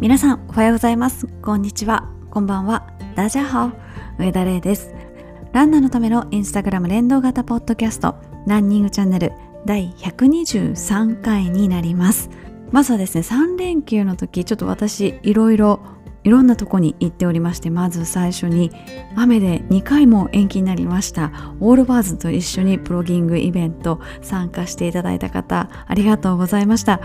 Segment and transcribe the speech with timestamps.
[0.00, 1.26] 皆さんおはようございます。
[1.42, 2.08] こんにちは。
[2.30, 2.86] こんばんは。
[3.16, 4.94] ダジャハオ上田玲です。
[5.52, 8.14] ランナーのためのインスタグラム連動型ポッドキャスト
[8.46, 9.32] ランニングチャンネル
[9.66, 12.30] 第123回になります。
[12.70, 15.80] まずはですね3連休の時ちょっと私いろいろ
[16.22, 18.70] いろんなとこに行っておりましてまず最初に
[19.16, 21.32] 雨で2回も延期になりました。
[21.58, 27.00] オールバーズと一緒にプロギングイベント参加していただいた方ありがとうございました。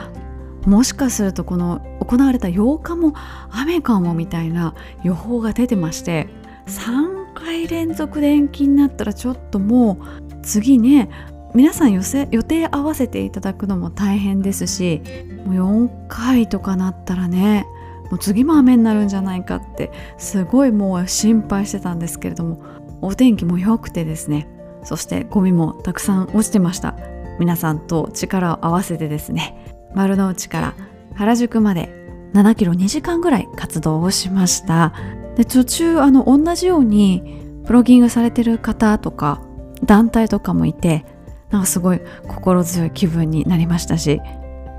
[0.65, 3.13] もしかするとこの行われた8日も
[3.51, 6.27] 雨かもみたいな予報が出てまして
[6.67, 9.99] 3回連続で延期になったらちょっとも
[10.29, 11.09] う次ね
[11.53, 12.01] 皆さん予
[12.43, 15.01] 定合わせていただくのも大変ですし
[15.45, 17.65] もう4回とかなったらね
[18.09, 22.63] もう次も雨になるんじゃないかってすごいもう心配してたんですけれども
[23.01, 24.47] お天気も良くてですね
[24.83, 26.95] そしてゴミもたくさん落ちてました。
[27.39, 30.75] 皆さんと力を合わせてですね丸の内から
[31.15, 31.89] 原宿まで
[32.33, 34.93] 7キロ2時間ぐらい活動をしました。
[35.35, 39.41] で途中あの同じようにプロギングされてる方とか
[39.83, 41.05] 団体とかもいて
[41.49, 44.21] なんかすごい心強い気分になりましたし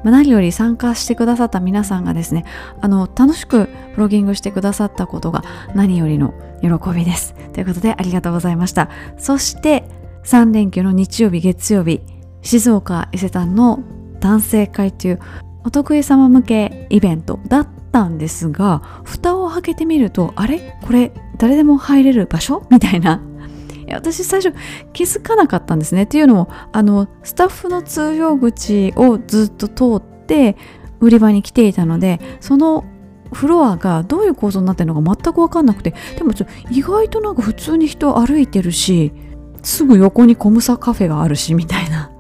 [0.04, 2.44] 何より参加してくださった皆さんがですね
[2.80, 5.42] あの楽しくプロギングしてくださったことが
[5.74, 7.34] 何よりの喜びです。
[7.52, 8.90] ということでありがとうございました。
[9.18, 9.84] そして
[10.24, 12.00] 3連休の日曜日月曜日
[12.42, 13.82] 静岡伊勢丹の
[14.24, 15.20] 男性会という
[15.64, 20.78] お得意様向けイベントだったんですが蓋を開けてみるとあれ？
[20.82, 22.66] これ誰でも入れる場所？
[22.70, 23.22] みたいな。
[23.92, 24.56] 私最初
[24.94, 26.04] 気づかなかったんですね。
[26.04, 30.56] っていうのもあのスタッフの通用口をずっと通って
[31.00, 32.86] 売り場に来ていたのでその
[33.30, 39.12] フロアがどういう構造になってるのか全く分かんなくてでもちょ意外となんか普通に人歩いてるし
[39.62, 42.10] すぐ横にコムサカフェがあるしみたいな。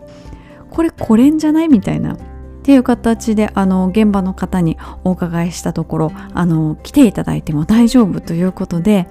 [0.74, 1.68] これこれんじゃない？
[1.68, 2.14] みたいな。
[2.14, 2.16] っ
[2.64, 9.06] ていう形であの現場の方にお伺いしたところあの来ていただいても大丈夫ということで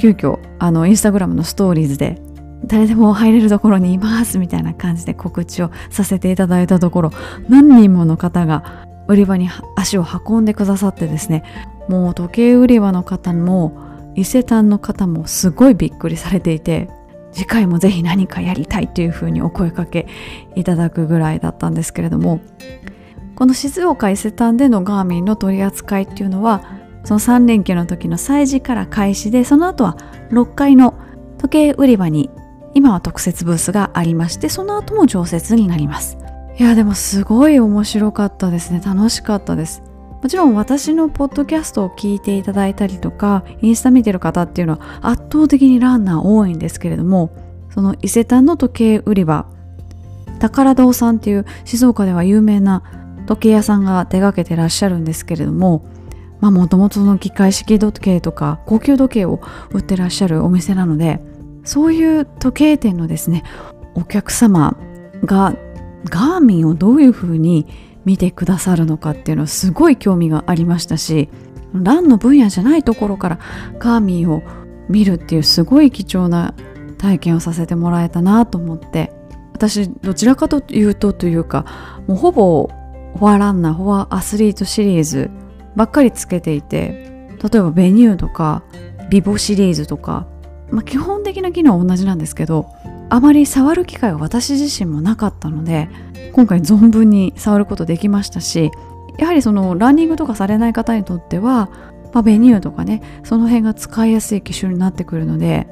[0.00, 2.20] 急遽あのインスタグラムのストーリーズで
[2.64, 7.10] 誰でも入れるところにいますみたいな感じで告知をさせていただいたところ
[7.48, 11.44] 何人もの方が売り場に足を運んでくださってですね
[11.88, 16.90] もう時計売り場の方も伊勢丹の方もすごいびっくりされていて
[17.36, 20.08] 次回もぜひ何かやりたいというふうにお声かけ
[20.54, 22.40] いただくぐらいだったんですけれども
[23.34, 26.64] この静岡伊勢丹でのガーミンの取り扱いっていうのは
[27.04, 29.98] その3連休の時の催事から開始でその後は
[30.30, 30.94] 6階の
[31.36, 32.30] 時計売り場に
[32.72, 36.16] 今は特設ブースがありましてその後も常設になります。
[36.58, 38.80] いやでもすごい面白かったですね。
[38.82, 39.82] 楽しかったです。
[40.26, 47.30] もちろん私のポッドキャストを聞いていただいたりとかインスタ見てる方っていうのは圧倒的にランナー多いんですけれども
[47.70, 49.46] その伊勢丹の時計売り場
[50.40, 52.82] 宝堂さんっていう静岡では有名な
[53.28, 55.86] 時計屋さんが手がけてらっしゃるんですけれども
[56.40, 61.20] まあもともとの機械式時計とか高級時計を売ってらっしゃるお店なので
[61.62, 63.44] そういう時計店のですね
[63.94, 64.76] お客様
[65.24, 65.54] が
[66.06, 71.28] ガーミンをどういうふうに見てくださるのかっていうのはすごい興味がありましたし
[71.74, 73.38] ランの分野じゃないところから
[73.78, 74.42] カーミーを
[74.88, 76.54] 見るっていうすごい貴重な
[76.96, 79.12] 体験をさせてもらえたなと思って
[79.52, 81.64] 私どちらかというとというか
[82.06, 82.70] もうほぼ
[83.18, 85.30] Forerunner ForeAthlete シリーズ
[85.74, 88.62] ばっかりつけていて例えば Venu とか
[89.10, 90.26] vivo シリーズとか、
[90.70, 92.66] まあ、基本的な機能は同じなんですけど
[93.08, 95.88] あまり触る機会は私自身もなかったので
[96.32, 98.70] 今回存分に触ることできましたし
[99.18, 101.70] やはりそのランニングとかされない方にとっては、
[102.12, 105.66] まあ、ベニューとかねその辺が使いやすい機種になってくるので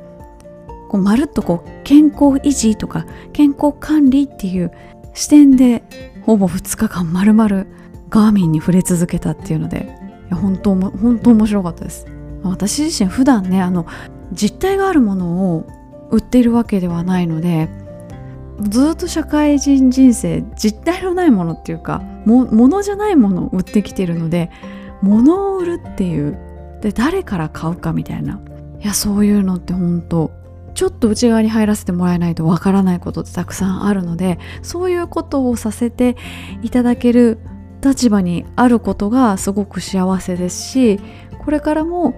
[0.89, 4.73] こうまるっとこう健康維持とか健康管理っていう
[5.13, 5.83] 視点で
[6.23, 7.67] ほぼ2日間まるまる
[8.09, 9.89] ガーミンに触れ続けたっていうので
[10.29, 12.07] いや本当も本当面白かったです。
[12.43, 13.87] 私自身普段ねあの
[14.33, 15.67] 実体があるものを
[16.11, 17.69] 売っているわけではないので
[18.61, 24.51] ずっと社会人人生実体のないものっていうかものじゃないものを売ってきてるので
[25.03, 26.39] 物を売るっていう
[26.81, 28.41] で誰から買うかみたいな。
[28.81, 30.31] いやそういうのって本当
[30.75, 36.17] ちょっと内側に入らせてもらえないとわからないことってたくさんあるのでそういうことをさせて
[36.63, 37.39] いただける
[37.83, 41.01] 立場にあることがすごく幸せですし
[41.39, 42.15] これからも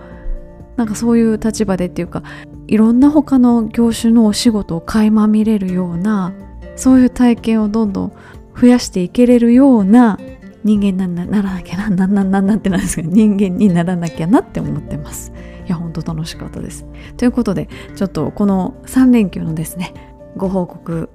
[0.77, 2.23] なんかそういう立場でっていうか
[2.67, 6.33] いろんな他の業種のお仕事を垣間見れるような
[6.77, 8.13] そういう体験をどんどん
[8.59, 10.19] 増やしていけれるような
[10.65, 15.33] 人間にならなきゃな、なんなんなんなんてなんですけど、人間にならなきゃなって思ってます。
[15.65, 16.85] いや、ほんと楽しかったです。
[17.17, 19.95] ということで、ちょっとこの3連休のですね、
[20.37, 21.09] ご報告、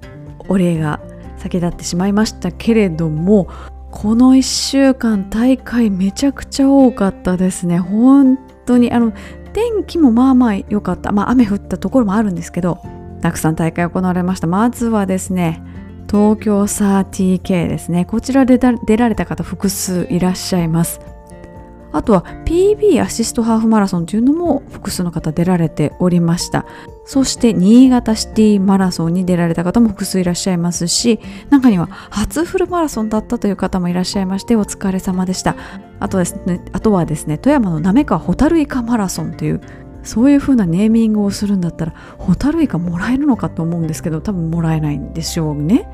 [0.48, 1.00] お礼が
[1.36, 3.46] 先立ってしまいましたけれども、
[3.92, 9.12] この1週間大会めちゃくちゃ多かったですね本当にあの
[9.52, 11.12] 天気もまあまあ良かった。
[11.12, 12.78] まあ雨降ったところもあるんですけど
[13.20, 14.46] たくさん大会行われました。
[14.46, 15.62] まずはですね
[16.10, 18.04] 東京 30K ですね。
[18.04, 21.00] こちらで出られた方複数いらっしゃいます。
[21.92, 26.64] あとは PB アシストハーフマラソンというのも複数の方出られておりました。
[27.04, 31.18] そして新潟シティマラソンに出られた方も複数いらっしゃいますし
[31.50, 35.56] 中には初フルマラソンだったという方もいらっしゃいましてお疲れ様でした。
[35.98, 39.60] あとですねあとはですね富山の滑川ホタルイカマラソンという
[40.04, 45.88] そういう風なネーミングをするんだったらホタルイカもらえるのかと思うんですけど多分もらえないんでしょうね。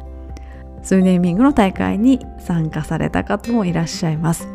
[0.82, 4.48] そういうネーミングの大会に参加された方もいらっしゃいます。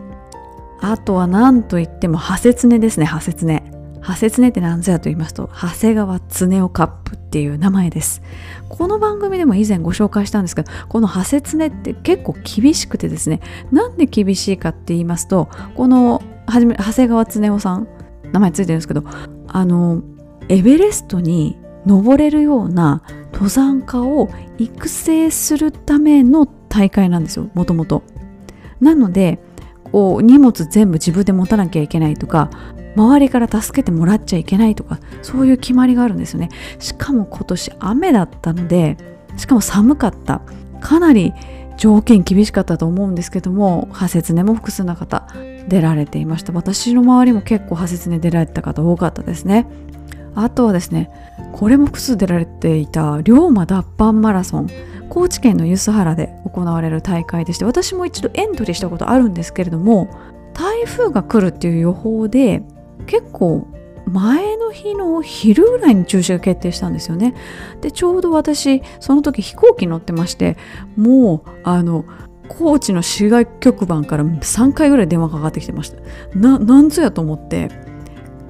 [0.81, 3.72] あとは何といってもハセツネですねハセツネ。
[4.03, 8.21] ハセツネって何ぞやと言いますと長谷川恒夫カップっていう名前です。
[8.67, 13.39] この番組でも以前ご紹介したんですけどこのハセツネって結構厳しくてですね
[13.71, 17.87] なんで厳しいかって言いますとこのはじめ長谷川恒夫さん
[18.33, 19.03] 名前ついてるんですけど
[19.47, 20.03] あの
[20.49, 28.03] エベレストに登れるような登山家を育成するための大会なんですよもともと。
[28.81, 29.39] なので
[29.91, 32.49] こう荷物全部自分で持たなきゃいけないとか
[32.95, 36.49] 周りから助けてもらっちゃいけないとかそういう決まりがあるんですよね。
[36.79, 38.97] しかも今年雨だったので
[39.37, 40.41] しかも寒かった。
[40.79, 41.33] かなり
[41.77, 45.27] 条件厳しかったと思うんですけども派切ねも複数の方
[45.67, 46.53] 出られていました。
[46.53, 49.65] 私の周りも結構派切ね出られた方多かったですね。
[50.35, 51.09] あとはですね
[51.53, 54.69] これも複数出られていた龍馬脱藩マラソン
[55.09, 60.09] 高知県の梼原で行われる大会でして私も一度エントリーしたことあるんですけれども
[60.53, 62.63] 台風が来るっていう予報で
[63.05, 63.67] 結構
[64.05, 67.33] 前の日の昼ぐらいに中止が決定したんですよね。
[67.81, 70.57] でちょうど私その時飛行機乗ってまして
[70.95, 72.05] もうあの
[72.49, 75.97] 高知の市外局番から3回ぐらい電話かかってきてました。
[76.37, 77.69] ななんぞやと思って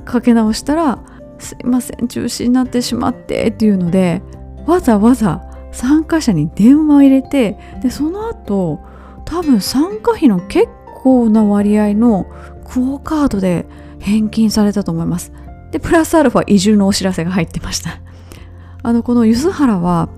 [0.06, 1.00] かけ直したら
[1.40, 4.22] 「すいません中止になってしまって」っていうので
[4.66, 8.80] わざわざ参加者に電話を入れてでその後
[9.26, 10.68] 多分参加費の結
[11.04, 12.26] 構な割合の
[12.66, 13.66] クオ・カードで
[14.04, 15.32] 返金されたと思います。
[15.72, 18.00] でプラスアルファ移住のお知らせが入ってました。
[18.84, 20.10] あのこの梼原は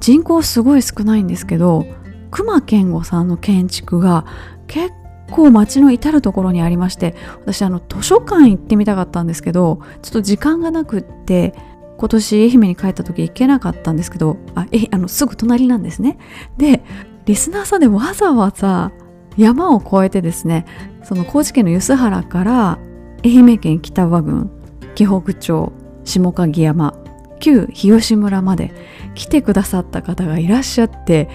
[0.00, 1.86] 人口すごい少ないんですけど
[2.30, 4.24] 隈研吾さんの建築が
[4.66, 4.92] 結
[5.30, 11.54] 構街の至る所にありまして私あの図書館行ってみたかったんですけどちょっと時間がなくって
[11.98, 16.16] 今年愛媛に帰った時行けなかったんですけどあえあのすぐ隣なんですね。
[16.56, 16.82] で
[17.26, 18.92] リスナーさんでわざわざ
[19.36, 20.64] 山を越えてですね
[21.04, 22.78] その高知県の梼原から
[23.24, 24.50] 愛媛県北和郡
[24.94, 25.72] 紀北町
[26.04, 26.94] 下鍵山
[27.38, 28.72] 旧日吉村まで
[29.14, 31.28] 来てくださった方がいらっしゃって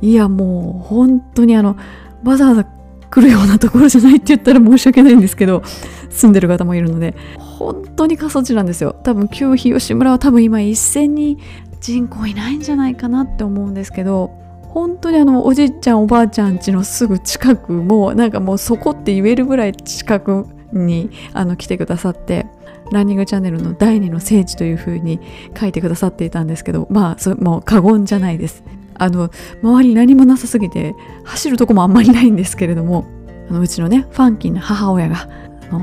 [0.00, 1.76] いやもう本当にあの
[2.24, 5.62] わざわざ来るようなところじゃないって言ったら 申し訳ないんですけど
[6.10, 8.96] 住んでる方もいるので本当に過疎地なんですよ。
[9.02, 11.38] 多分旧日吉村は多分今一斉に
[11.80, 14.30] 人口いないんじゃないかなって思うんですけど
[14.62, 22.46] 本当にあのおじいちゃんおばあちゃん家のすぐ近くもうなんかもうそこって言えるぐらい近くにあの来てくださって
[22.90, 25.20] ランニングチャンネルの第二の聖地というふうに
[25.58, 28.64] 書いてくださっていたんですけどまあそもう過言じゃないです。
[28.94, 29.30] あの
[29.62, 33.06] 周り何もなさすぎて走るとこもあんまりないんですけれども
[33.48, 35.28] あのうちのねファンキーな母親が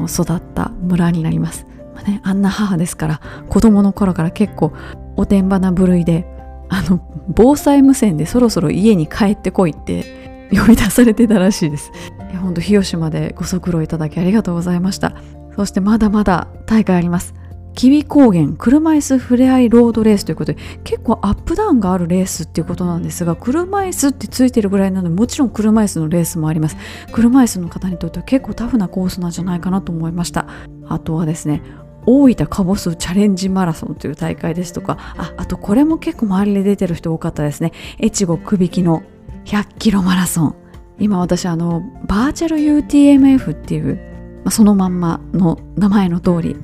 [0.08, 4.72] 育った村になります、まあね、あんな母ですから子供の頃から結構
[5.18, 6.26] おてんばな部類で
[6.70, 10.06] あの防災無線でそろそろ家に帰ってこいって
[10.52, 11.92] 呼び出されてたらしいです。
[12.30, 15.14] いやほんと日吉までご足労いただきありがとうございました。
[15.56, 17.34] そしてまだまだ大会あります。
[17.76, 26.76] 吉備高原車椅子ふれあいロードレースということで結構アップダウンがあるレースっていうことなんですが車椅子ってついてるぐらいなのでもちろん車椅子のレースもあります。
[27.14, 30.48] 車椅子の方にとっては結構タフなコースなんじゃないかなと思いました。
[30.88, 31.62] あとはですね
[32.06, 37.72] 大分かぼすチャレンジマラソンという大会ですとかああとこれも結構周りで出てる人多かったですね。
[38.02, 39.04] 越後くびきの
[39.46, 40.56] 100キロマラソン。
[41.00, 43.96] 今私あのバーチャル UTMF っていう、
[44.44, 46.56] まあ、そのまんまの名前の通り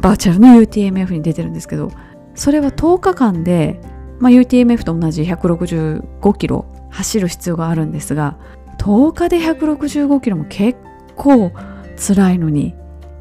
[0.00, 1.90] バーチャルの UTMF に出てるんですけど
[2.34, 3.80] それは10日間で、
[4.18, 8.38] まあ、UTMF と同じ165キロ走る必要があるんですが
[8.78, 10.78] 10日で165キロも結
[11.14, 11.52] 構
[11.96, 12.74] 辛いのに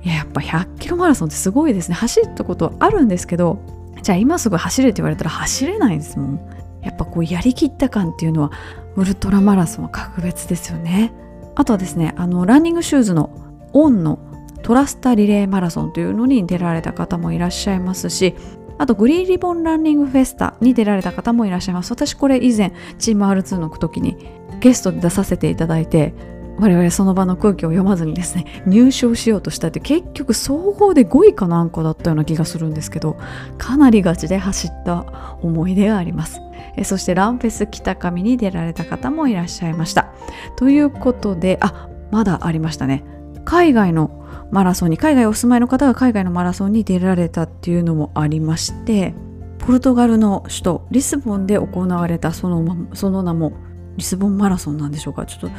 [0.03, 1.95] ややっぱ100キロマラソンってすごいですね。
[1.95, 3.59] 走ったことあるんですけど
[4.01, 6.49] じゃあ今すぐ走れって言われたら走れないですもん。
[6.81, 8.51] やっぱこうやりきった感っていうのは
[8.95, 11.13] ウルトラマラソンは格別ですよね。
[11.55, 13.29] あとはですねあのランニングシューズの
[13.74, 14.19] オンの
[14.63, 18.36] トラスタリレーマラソンというのに出られた方もいらっしゃいますし
[18.77, 21.91] あとグリーンリボンランニングフェスタに出られた方もいらっしゃいます。
[21.91, 24.17] 私これ以前チーム R2 の時に
[24.60, 26.13] ゲストで出させていただいて
[26.62, 33.18] 我々その場の空気を読まずにですね入賞しようとしたって結局総合で5位かなんかだったような気がするんですけど
[33.58, 36.39] かなりガチで走った思い出があります。
[36.77, 40.13] えそしてランフェス北上に出られた方もいらっしゃいました。
[40.56, 43.03] ということであまだありましたね。
[43.44, 49.15] 海外のマラソンに海外お住まいの方が海外のマラソンに出られたっていうのもありまして
[49.60, 53.53] ポルトガルの首都リスボンで行われたそのその名も
[53.98, 55.25] リスボンマラソンなんでしょうか。
[55.25, 55.50] ちょっと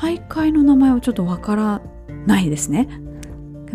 [0.00, 1.80] 大会の名前はちょっとわから
[2.26, 2.88] ないですね。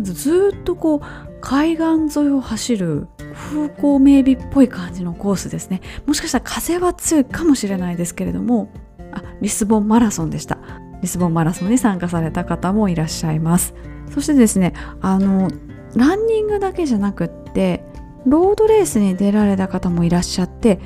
[0.00, 1.00] ずっとこう
[1.40, 5.80] 海岸沿いを走る風光明媚っぽい感じのコースですね。
[6.06, 8.70] もしかしたら風は強いかもしれないですけれども。
[9.12, 10.58] あリスボンマラソンでした。
[11.00, 13.74] リスボンマラソンに参加された方もいらっしゃいます。
[14.10, 15.48] そしてですねあの
[15.94, 17.84] ランニングだけじゃなくって
[18.26, 20.80] ロードレースに出られた方もいらっしゃって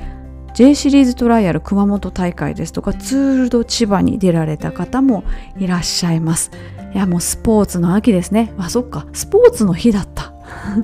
[0.59, 5.23] J シリーズトライアル熊本大会ですとかツールド千葉に出られた方も
[5.57, 6.51] いらっしゃいます。
[6.93, 8.53] いやもうスポーツの秋ですね。
[8.57, 9.07] あそっか。
[9.13, 10.33] スポーツの日だった。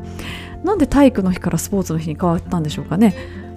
[0.63, 3.15] なんで体育の日からスポーツの日に変わったんでしょうかね。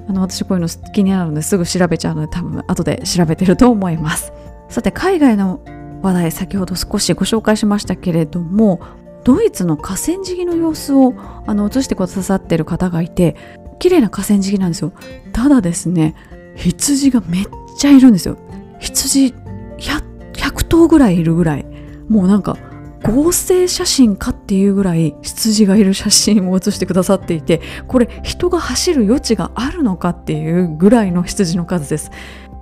[0.09, 4.33] あの私こういうの気になるのですぐ調べちゃうので多分後で調べてると思います。
[4.69, 5.61] さて海外の
[6.03, 8.81] 話題先ほど少しご紹介しましたけれども
[9.29, 11.13] ドイツの河川敷の様子を
[11.47, 13.37] あの映してくださってる方がいて
[13.79, 14.95] 綺麗な河川敷なんですよ。
[15.35, 16.15] ただですね
[16.57, 18.39] 羊がめっちゃいるんですよ。
[18.81, 19.35] 羊
[19.77, 21.67] 100, 100頭ぐらいいるぐらい。
[22.09, 22.57] もうなんか
[23.03, 32.11] 合成写真かっていうぐらい羊がいる写真を写してくださっていてこれ人が走る余地があるのかっていうぐらいの羊の数です。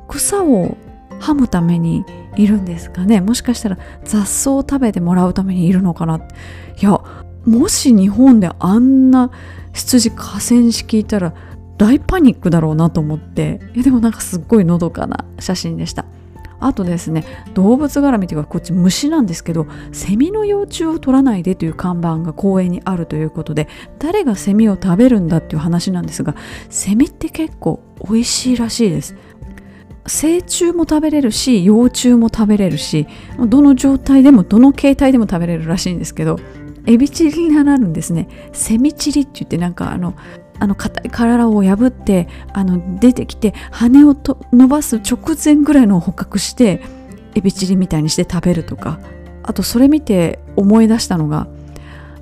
[0.09, 0.77] 草を
[1.21, 2.05] 噛むために
[2.37, 3.21] いるんですかね？
[3.21, 6.17] もしかしたら雑草を食べてもらうためにいるのかな？
[6.19, 6.21] い
[6.85, 7.01] や
[7.45, 9.31] もし日本であんな
[9.73, 11.35] 羊河川敷いたら
[11.79, 13.61] 大パニックだろうなと思って。
[13.75, 16.05] いやでもなんかすっごいのどかな写真でした。
[16.59, 23.69] あとですね動物絡みというかこっち虫なんですけどセミの幼虫を取らないでという看板が公園にあるということで
[23.99, 26.35] 誰がセミを食べるんだっていう話なんですが
[26.71, 29.15] セミって結構美味しいらしいです。
[30.09, 33.07] 成虫も食べれるし幼虫も食べれるし
[33.49, 36.39] どの状態でもどの形態でも食べれるらしいんですけど
[36.87, 38.29] エビチリになるんですね。
[38.53, 40.15] セミチリって言ってなんかあの
[40.59, 46.81] あの硬い体を破ってあの出てきて羽をと伸ばす直前ぐらいのを捕獲して
[47.35, 49.01] エビチリみたいにして食べるとか
[49.43, 51.49] あとそれ見て思い出したのが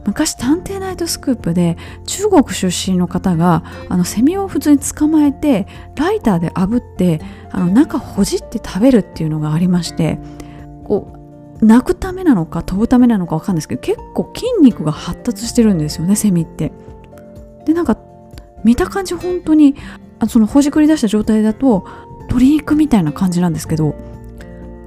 [0.06, 7.20] 昔探偵ナイトスクープで中国出身の方があのセミを普通に捕まえてライターで炙って
[7.50, 10.18] あの中ほじって食べるっていうのがありまして
[10.84, 11.12] こ
[11.60, 16.72] う鳴くためなのか飛ぶためなのか分かんないですけど結構筋肉が発達してるんですよねセミって。
[17.64, 17.96] でなんか
[18.62, 19.74] 見た感じ本当に
[20.18, 21.86] あそのほじくり出した状態だと
[22.22, 23.94] 鶏肉みたいな感じなんですけど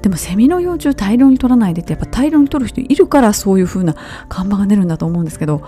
[0.08, 3.94] でもセミの幼虫大量に取らないでってやっぱ大量に取る人いるからそういう風な
[4.30, 5.62] 看板が出るんだと思うんですけど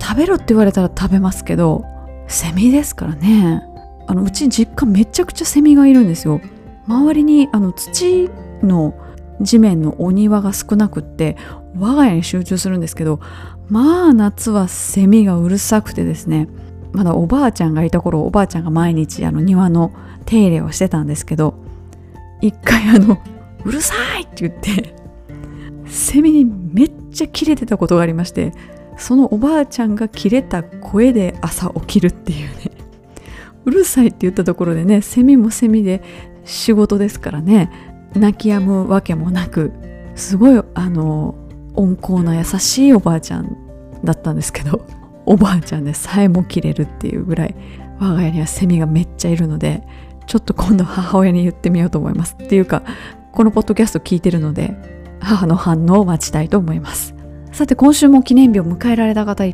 [0.00, 1.84] 食べろって言われたら食べますけど
[2.26, 3.62] セミですからね。
[4.06, 6.40] あのうち実家めちゃくちゃセミがいるんですよ。
[6.86, 8.30] 周りにあの土
[8.62, 8.94] の
[9.42, 11.36] 地面のお庭が少なくって
[11.78, 13.20] 我が家に集中するんですけど
[13.68, 16.48] まあ夏はセミがうるさくてですね
[16.92, 19.92] まだおばあちゃんがいた頃おばあちゃんが毎日あの庭の
[20.24, 21.54] 手入れをしてたんですけど
[22.40, 23.18] 一回あの
[23.64, 24.94] 「うるさい!」って言って
[25.86, 28.52] セミにめっちゃキレてたことがありまして
[28.96, 32.70] そのおばあちゃんがキレた声で朝起きるっていうね
[33.64, 36.02] うるさいって言ったところでねセミもセミで
[36.44, 37.70] 仕事ですからね
[38.14, 39.72] 泣き止むわけもなく
[40.14, 41.34] すごいあの
[41.74, 43.56] 温厚な優しいおばあちゃん
[44.04, 44.84] だったんですけど
[45.24, 47.54] おばあちゃんでさえも切れるっていうぐらい
[47.98, 49.82] 我が家にはセミがめっちゃいるので
[50.26, 52.82] ちょっと今度母親に言ってみようと思いますっていうか
[53.32, 54.76] このポッドキャスト聞いてるので
[55.20, 57.14] 母の反応を待ちたいと思います。
[57.52, 59.44] さて今週も記念日を迎えられた方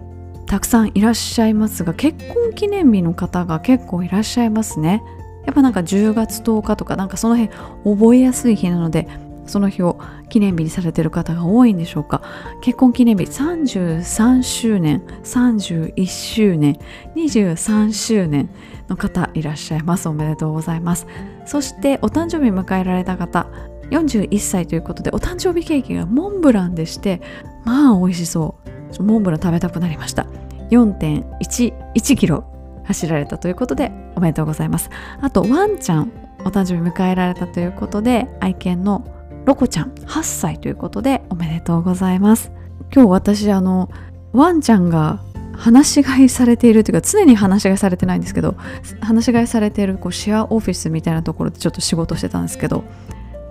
[0.47, 5.02] たくさんいらっしゃいますが結婚記念日の方が結構いらっしゃいますね。
[5.47, 7.54] やっぱなんか10月10日とかなんかその辺
[7.85, 9.08] 覚えやすい日なので
[9.47, 12.23] その日を記念日にされてる方が多いんでしょうか。
[12.61, 16.78] 結婚記念日33周年31周年
[17.16, 18.50] 23周年
[18.88, 20.08] の方いらっしゃいます。
[20.08, 21.06] おめでとうございます。
[21.49, 23.49] そしてお誕生日迎えられた方
[23.90, 27.23] 41歳ということでお誕生日ケーキがモンブランでして
[27.64, 29.02] まあ美味しそう。
[29.02, 30.26] モンブラン食べたくなりました。
[30.71, 32.45] 4.11キロ
[32.85, 34.90] 走られたということでおめでとうございます。
[35.21, 39.05] あとワンちゃんお誕生日迎えられたということで愛犬の
[39.47, 42.52] ロコちゃん8歳ということでおめでとうございます。
[42.95, 43.90] 今日私あの
[44.33, 45.23] ワンちゃんが
[45.59, 48.55] 話し飼いされているというか常に話し飼いされてないんですけど
[49.00, 52.85] 話し飼いされているこうシェアオフィスみたいなところでちょっと仕事してたんですけど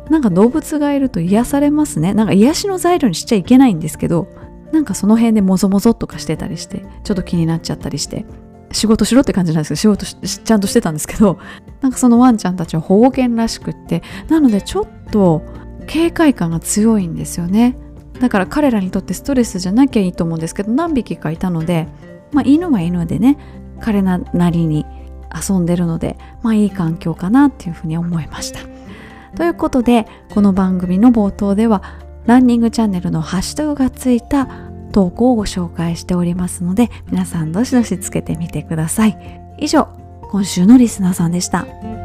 [0.10, 2.14] なんか動物がいると癒されますね。
[2.14, 4.30] なんか癒しの材料にしちゃいけないんですけど
[4.72, 8.26] なんかその辺でもぞもぞとかしてたりしてちょっと気になっちゃったりして
[8.72, 11.40] 仕事しろって感じなんですけど仕事ちゃんとしてたんですけど
[11.82, 15.42] なんかそのワンちゃんたちは保護犬らしくってなのでちょっと
[15.88, 17.78] 警戒感が強いんですよね。
[18.20, 21.88] だから彼らにとってストレスじゃなきゃいいと思うんですけど何匹かいたので、
[22.32, 23.38] まあ、犬は犬でね
[23.80, 24.18] 彼な
[24.50, 24.86] りに
[25.34, 28.60] 遊んでるのでまあいい環境かなっていうふうに思いました
[29.36, 31.84] ということでこの番組の冒頭では
[32.26, 34.48] ランニングチャンネルのハッシュタグがついた
[34.92, 39.88] 投稿をご紹介しておりますので皆さんどしどしつけてみてください以上
[40.32, 41.97] 今週のリスナーさんでした。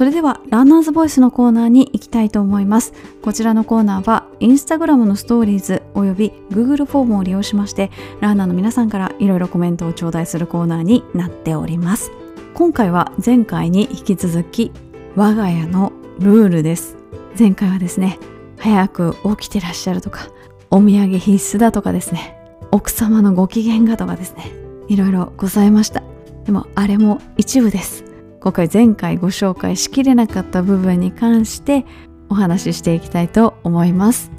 [0.00, 2.94] それではランナーズボイスのコーナーに行きたいと思います。
[3.20, 7.90] こちらのコーナーはインスタグラムのストーリーズおよび Google フォームを利用しまして
[8.22, 12.12] ランナーの皆さんからいろいろコメントを頂戴するコーナーになっております。
[12.54, 14.72] 今回は前回に引き続き
[15.16, 16.96] 我が家のルールです。
[17.38, 18.18] 前回はですね
[18.58, 20.28] 早く起きてらっしゃるとか
[20.70, 22.38] お土産必須だとかですね
[22.70, 24.50] 奥様のご機嫌がとかですね
[24.88, 26.02] いろいろございました。
[26.46, 28.08] でもあれも一部です。
[28.40, 31.84] 今回前回ご紹介しきれなかった部分に関して
[32.30, 34.32] お話ししていきたいと思います。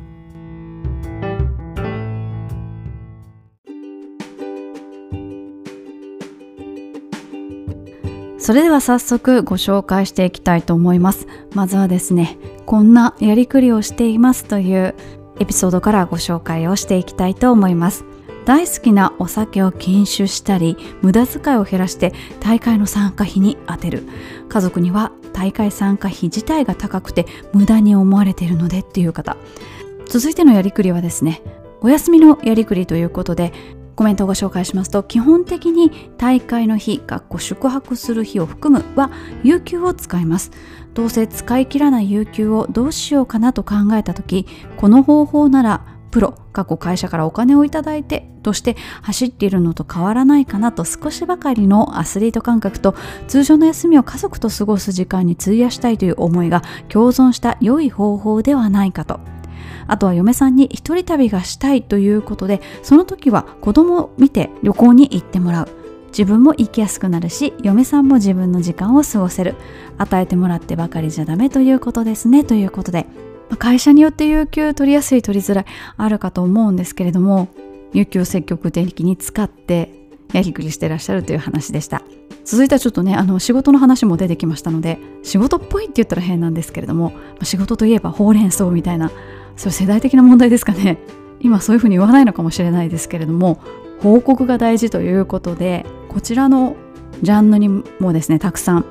[8.40, 11.28] それでは早速ご紹介していきたいと思います。
[11.54, 14.96] まずはですねこんなやりくりをしていますという
[15.40, 18.04] エピソードからご紹介をしていきたいと思います。
[18.46, 24.04] 大好きなお酒を禁酒したり無駄遣いを減らして大会の参加費に充てる。
[24.50, 29.38] 家族には大会参加費自体が高くて無駄に思われているのでっていう方。
[30.06, 31.42] 続いてのやりくりはですね
[31.82, 33.54] お休みのやりくりということで
[33.96, 39.12] コメントをご紹介しますと基本的に大会の日学校宿泊する日を含むは
[39.44, 40.52] 有給を使います。
[40.94, 52.96] どうせ使い切らない有給をどうしようかなと考えた時この方法ならプロ過去会社からお金をいただいてとして走っているのと変わらないかなと少しばかりのアスリート感覚と
[53.28, 59.20] 通常の休みを家族と過ごす時間に費やしたいという思いが共存した良い方法ではないかと。
[59.88, 65.68] あとは嫁さんに一人旅がしたいということでその時は子供を見て旅行に行ってもらう。
[66.10, 69.56] 自分も行きやすくなるし嫁さんも自分の時間を過ごせる。
[69.98, 73.06] 与えてもらってばかりじゃダメということですねということで。
[73.58, 75.66] 会社によって有給取りやすい取りづらい
[75.98, 77.50] あるかと思うんですけれども
[77.94, 79.92] 有給を積極的に使って
[80.34, 82.02] やりくりしてらっしゃるという話でした。
[82.44, 89.12] 続いてはちょっとねあの仕事の話も出てきましたので仕事っぽいって言ったら変なんですけれども仕事といえばほうれん草みたいな
[89.56, 90.98] それ世代的な問題ですかね。
[91.40, 93.60] 今そういうふうに言わないのかもしれないですけれども
[94.02, 96.76] 報告が大事ということでこちらの
[97.22, 98.86] ジャンルにもですねたくさん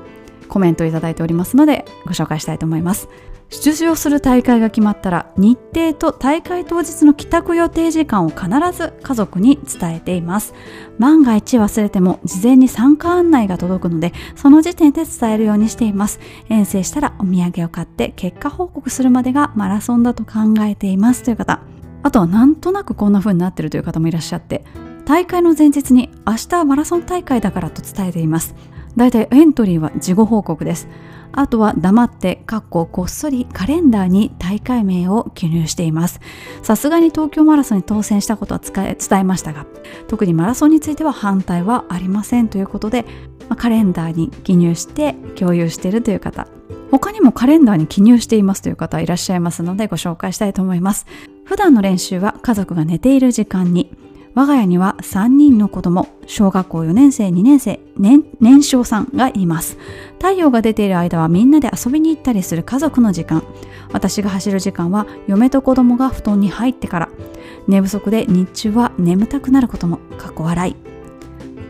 [0.47, 3.07] コメントをいただいておりますのでご紹介したいと思います。
[3.51, 10.53] 出場する大会が決まったら日程と大会当日の帰宅予定時間を必ず家族に伝えています。
[10.97, 16.21] 万が一忘れても事前に参加案内が届くのでその時点で伝えるようにしています。
[16.49, 21.23] 遠征したらお土産を買って結果報告するまでがマラソンだと考えています。
[21.23, 21.59] という方。
[22.03, 24.63] あとはなんとなくこんな風になってるという方もいらっしゃって
[25.05, 28.55] 大会の前日に明日はマラソン大会だからと伝えています。
[28.95, 30.87] だいたいエントリーは事後報告です。
[31.33, 36.19] あとは黙ってかっここっそりカレンダーに大会名を記入しています。
[36.61, 39.65] さすがに東京マラソンに当選したことは伝えましたが
[40.07, 43.05] 特にマラソンについては反対はありませんということで、
[43.57, 46.47] カレンダーに記入して共有しているという方。
[46.91, 51.05] 他にもカレンダーに記入していますという方いらっしゃいますのでご紹介したいと思います。
[51.45, 53.91] 普段の練習は家族が寝ている時間に
[54.33, 59.77] 我が家には3人の子供、小学校4年生、2年生、年年少さんがいます。
[60.13, 63.43] 太陽が出ている間はみんなで遊びに行ったりする家族の時間。
[63.91, 67.09] 私が走る時間は嫁と子供が布団に入ってから。
[67.67, 70.75] 寝不足で日中は眠たくなることも過去笑い。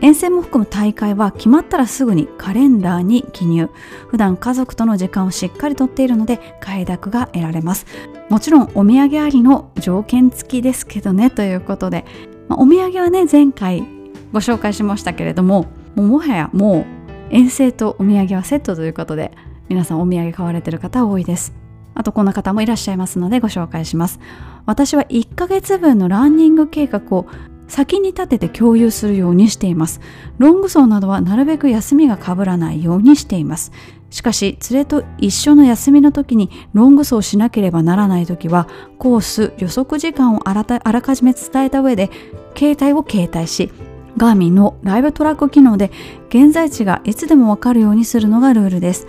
[0.02, 3.70] 遠征も含む大会は決まったらすぐにカレンダーに記入
[4.08, 7.86] 普段家族との時間をしっかりとっているので快諾が得られます
[8.28, 12.04] もちろんお土産ありの条件付きですけどねということで
[12.52, 13.82] まあ、お土産はね前回
[14.30, 16.86] ご紹介しましたけれどももはやもう
[17.34, 19.32] 遠征とお土産はセットということで
[19.70, 21.54] 皆さんお土産買われてる方多いです。
[21.94, 24.20] あとこんな方もいらっしゃいますのでご紹介します。
[24.66, 27.26] 私は1ヶ月分のランニング計画を
[27.68, 30.02] 先に立てて共有するようにしています。
[30.36, 33.72] ロング走などはなるべく休みがかぶらないようにしています。
[34.12, 42.10] しかし連れと一緒の休みの時にロング走しなければならない時はコース予測時間をあらかじめ伝えた上で
[42.54, 43.72] 携帯を携帯し
[44.18, 45.90] ガーミンのライブトラック機能で
[46.28, 49.06] 現在地がいつでもわかるようにするのがルールです。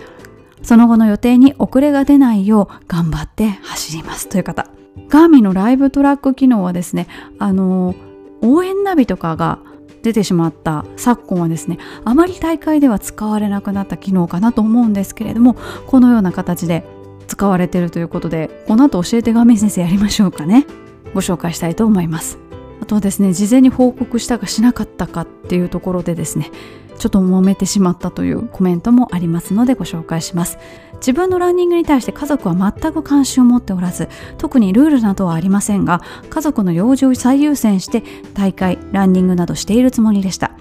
[0.62, 4.30] その後の予定に遅れが出ないよう頑張って走ります。
[4.30, 4.66] という方。
[5.10, 7.06] ガーミンのライブトラック機能はですね
[7.38, 7.94] あの
[8.40, 9.58] 応援ナビとかが
[10.04, 15.54] 出てしまった昨今はですねあまり大会では使われなくなった機能かなと思うんですけれども
[15.86, 16.84] このような形で
[17.26, 20.66] 使われているということでこの後教えて画面先生やりましょうかね。
[21.14, 22.38] ご紹介したいと思います。
[22.82, 26.50] あとはですね事前に報告したかしなかったかっていうところでですね
[26.98, 30.58] ちょっと揉めてしまったというコメントもありますのでご紹介します。
[30.96, 38.02] 自分のランニングに対して家族は全く関心を持っておらず特にルールなどはありませんが家族の用事を最優先して
[38.32, 40.52] 大会ランニングなどしているつもりでした。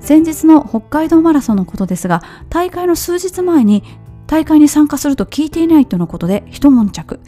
[0.00, 3.84] 先日の北海道マラソンのことですが大会の数日前に
[4.30, 7.18] 大会に参加すると聞いていないとのことで一悶着。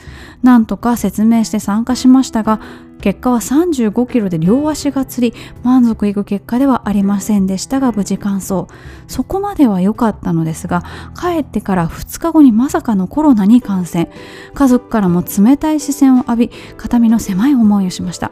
[0.45, 2.61] なんとか説明して参加しましたが
[3.01, 5.35] 結果は35キロで両足がつり
[5.65, 8.67] 満足いく結果ではありませんでしたが無事完走。
[9.09, 10.85] そこまでは良かったのですが
[11.21, 14.09] 帰ってから2日後にまさかのコロナに感染。
[14.55, 18.31] 家族からも冷たい視線を浴び形見の狭い思いをしました。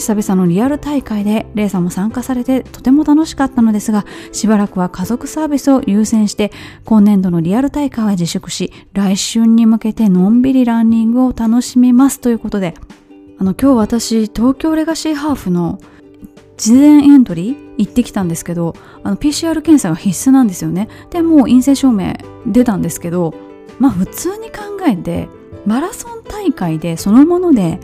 [0.00, 6.52] 久々のリアル大会でレイさんも参加されてとても楽しかったのですがしばらくは家族サービスを優先して
[6.86, 12.74] 今年度のリアル大会は自粛し来春に向けてのんびりランニングを楽しみますということで
[13.38, 15.78] あの今日私東京レガシーハーフの
[16.56, 20.88] 事前エントリー行ってきたんですけどあの PCR 検査が必須なんですよね。
[21.10, 22.14] でもう陰性証明
[22.46, 23.34] 出たんですけど
[23.78, 25.28] まあ普通に考えて
[25.64, 27.80] マラソン大会でそのもので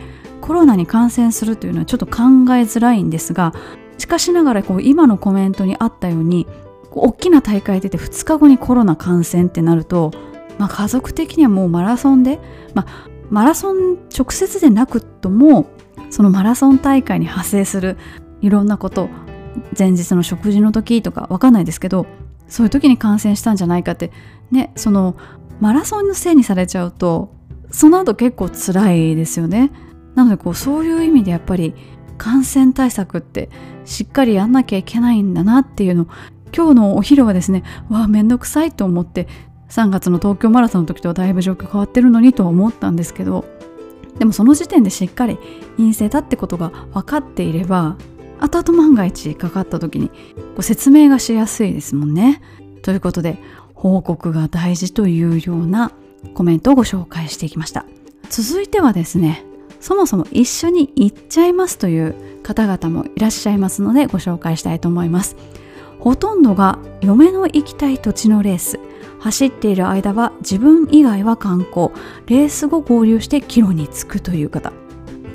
[0.47, 3.53] コロナに感染するというのはちょっと考えづらいんですが
[3.97, 6.47] しかしながらこう今のコメントにあったように
[6.91, 10.11] 大きな大会出て2日後にコロナ感染ってなると、
[10.57, 12.39] まあ、家族的にはもうマラソンで、
[12.73, 15.67] まあ、マラソン直接でなくとも
[16.09, 17.97] そのマラソン大会に発生する
[18.41, 19.09] いろんなこと
[19.77, 22.07] 前日の食事の時とかわかんないですけど
[22.47, 24.13] そういう時に感染したんじゃないかって
[24.49, 25.17] ねその
[25.59, 27.35] マラソンのせいにされちゃうと
[27.69, 29.71] その後結構辛いですよね。
[30.17, 31.75] なのでこうそういう意味でやっぱり
[32.17, 33.51] 感染対策って
[33.85, 36.07] しっかりやんなきゃいけないんだなっていうの
[36.55, 39.27] 今日のお昼はですねわあめんどくさいと思って
[39.69, 43.45] 3月の東京マラソンの時とはだいぶ状況変わってるのにと思ったんですけど
[44.17, 45.37] でもその時点でしっかり
[45.77, 47.95] 陰性だってことが分かっていれば
[48.39, 50.15] 後々万が一かかった時にこ
[50.57, 52.41] う説明がしやすいですもんね。
[52.81, 53.37] ということで
[53.75, 55.91] 報告が大事というような
[56.33, 57.85] コメントをご紹介していきました。
[58.29, 59.43] 続いてはですね
[59.79, 65.35] そもそも一緒に行っちゃいますという方々もいらっしゃいますのでご紹介したいと思います。
[65.99, 68.79] ほとんどが嫁の行きたい土地のレース。
[69.19, 71.89] 走っている間は自分以外は観光。
[72.27, 74.71] レース後合流して帰路に着くという方。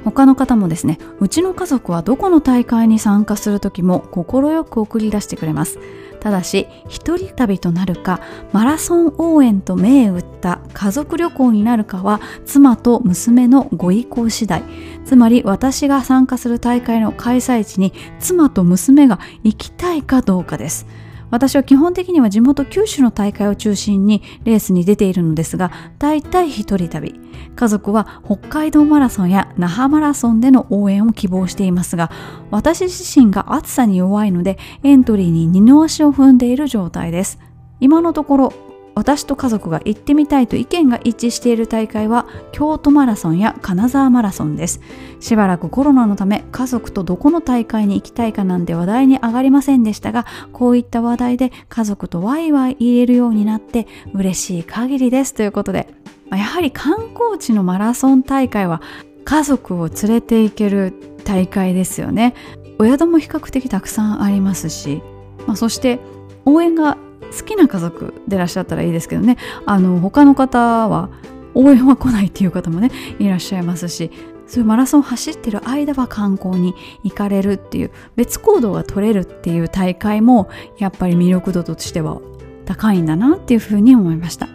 [0.05, 5.79] 他の方もですねうちの家族はどこの大会に参加する時も快く送り出してくれます。
[6.23, 8.21] ただし一人旅となるか
[8.53, 14.63] マラソン応援と銘打った家族旅行になるかは妻と娘のご意向次第。
[15.05, 20.87] つまり私が参加する大会の開催地に妻と娘が行きたいかどうかです。
[21.33, 27.18] 私は基本的には地元九州の大会を中心にレースに出ているのですが大体一人旅。
[27.57, 32.11] 家族は北海道マラソンや那覇マラソンでの応援を希望していますが
[32.51, 37.38] 私自身が暑さに弱いのでエントリーに二の足を踏んでいる状態です。
[37.81, 38.53] 今のところ
[38.95, 44.81] 私と家族が行ってみたいと意見が一致している大会は京都マラソンや金沢マラソンです。
[45.21, 55.35] しばらくコロナのため家族とどこの大会に行きたいかなんて話題に上がりませんでしたがこういった話題で家族とワイワイ言えるようになって嬉しい限りです。
[55.35, 55.89] ということで
[56.31, 58.83] やはり観光地のマラソン大会は
[59.25, 60.93] 家族を連れて行ける
[61.25, 62.35] 大会ですよね。
[62.79, 65.03] お宿も比較的たくさんありますし、
[65.47, 66.01] まあ、そして
[66.45, 66.99] 応援が
[67.33, 69.37] 好きな家族でいらっしゃったらいいですけどね。
[69.66, 71.11] あの他の方は
[71.55, 74.11] 応援は来ないっていう方もねいらっしゃいますし
[74.47, 82.21] そういうマラソン走ってる間は観光に行かれるっていう別行動が取れるっていう大会もやっぱり魅力度としては
[82.64, 84.49] 高いんだなっていうふうに思いました。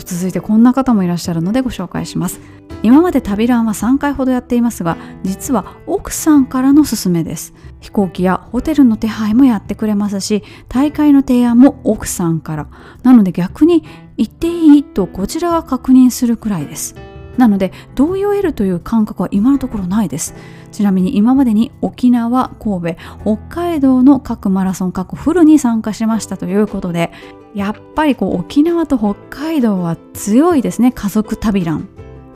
[0.00, 2.40] 続いてこんな方もいらっしゃるのでご紹介します。
[2.82, 7.54] 今まで旅ランは3回ほどやっていますが実は奥さんからの勧めです。
[7.80, 12.68] 飛行機やホテルの手配もやってくれますし大会の提案も奥さんから。
[13.02, 13.84] なので逆に
[14.16, 16.94] 行っていいとこちらが確認するくらいです。
[17.38, 20.34] なので同意を得るという感覚は今のところないです。
[20.70, 27.12] ちなみに今までに沖縄神戸北海道の各マラソン各フルに参加しましたということで
[27.54, 30.92] やっぱりこう沖縄と北海道は強いですね。
[30.92, 31.88] 家族旅ラン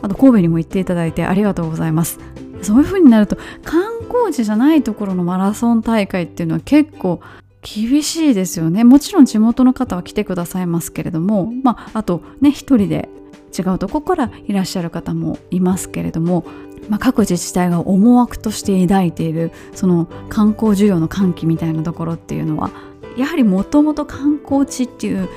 [0.02, 2.18] あと神戸にも行っていただいてありがとうございます。
[2.62, 7.20] そういう風になると観光地じゃないところのマラソン大会っていうのは結構
[7.62, 8.84] 厳しいですよね。
[8.84, 11.52] もちろん地元の方は来てくださいますけれども。
[11.62, 13.08] まああとね一人で
[13.56, 16.44] 違うとこからいらっしゃる方もいますけれども、
[16.88, 22.70] まあ、各自治体が思惑として抱いているその観光需要の喚起みたいなところっていうのは
[23.16, 25.28] やはりもともと観光地っていう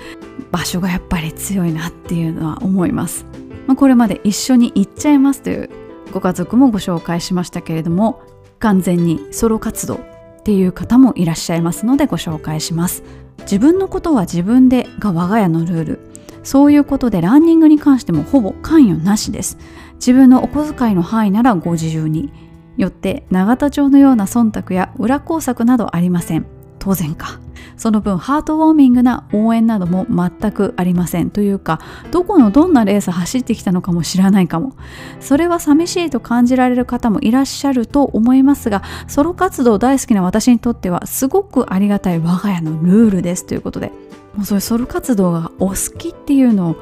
[0.52, 3.26] 場所がやっぱり強いなっていうのは思います。
[3.68, 5.70] まあ、これまで一緒に行っちゃいますという
[6.12, 8.22] ご家族もご紹介しましたけれども
[8.58, 10.00] 完全にソロ活動っ
[10.44, 13.04] ていう方もいらっしゃいますのでご紹介します。
[13.42, 16.00] 自分のことは自分でが我が家のルール。
[16.42, 19.58] そういうことでランニングに関してもほぼ関与なしです。
[19.96, 22.32] 自分のお小遣いの範囲ならご自由に。
[22.80, 26.59] よって永田町のような忖度や裏工作などありません。
[26.80, 27.39] 当然か。
[27.78, 31.80] その分ハートウォーミングな応援なども全くありませんというか
[32.12, 34.74] どこのどんなレース走ってきたのかも知らないかも。
[35.20, 43.92] それは寂しいと感じられる方もいらっしゃると思いますがソロ活動大好きな私にとってはすごくありがたい我が家のルールですということで。
[44.36, 46.76] もうそういうソロ活動がお好きっていうのを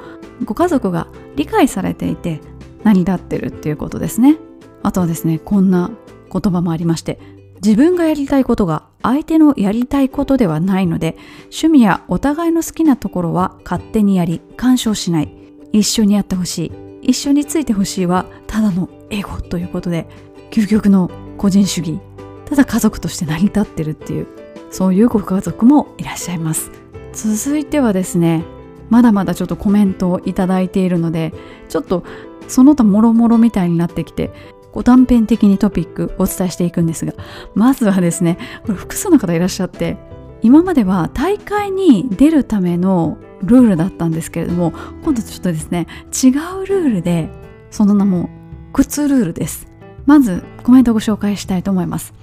[0.44, 2.42] ご家族が理解されていて
[2.84, 4.38] 成り立ってるっていうことですね。
[4.84, 5.90] あとはですねこんな
[6.32, 7.20] 言葉もありまして
[7.64, 15.34] 自分がやりたいことが相手のやりたいことではないので趣味やお互いの好きなところは勝手にやり干渉しない。
[15.74, 17.10] 一緒にやってほしい。
[17.10, 20.08] 一緒についてほしいはただのエゴということで
[20.52, 22.00] 究極の個人主義。
[22.46, 24.28] ただ家族として成り立ってるっていう
[24.72, 26.72] そういうご家族もいらっしゃいます。
[27.14, 28.44] 続いてはですね
[28.90, 31.34] まだまだちょっとコメントをいただいているので
[31.68, 32.04] ちょっと
[32.48, 34.32] その他もろもろみたいになってきて
[34.72, 37.14] こう断片的にトピックお伝えしていくんですが
[37.56, 39.98] まずはですねこれ複数の方いらっしゃって
[40.42, 44.72] 今までは大会に出るためのルールだったんですけれども
[45.04, 45.88] 今度ちょっとですね
[46.24, 47.30] 違うルールで
[47.72, 48.30] その名も
[48.74, 49.68] 靴ルールです。
[50.06, 52.14] まずコメントをご紹介したいと思います。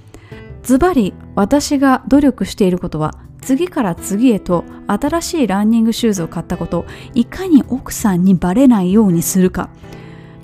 [0.62, 9.68] ズバリ私が努力していることは次から次へと新しいランニングシューズを買ったこといかに奥さんにバレないようにするか。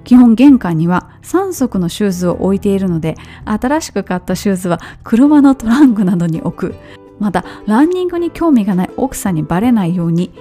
[0.04, 6.74] 基本玄関には3足のシューズを置いているので新しく買ったシューズは車のトランクなどに置く。
[7.18, 10.32] またランニングに興味がない奥さんにバレないように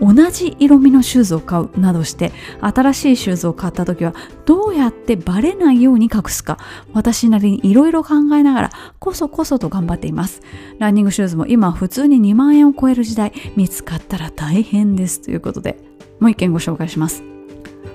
[0.00, 4.14] 同じ色味のシューズを買うなどして新しいシューズを買った時は
[4.46, 6.58] どうやってバレないように隠すか
[6.92, 10.42] 私なりにいろいろ考えながらこそこそと頑張っています。
[10.78, 15.20] ランニングシューズも今普通に2万円を超える時代見つかったら大変です。
[15.20, 15.78] ということで
[16.20, 17.37] もう一件ご紹介します。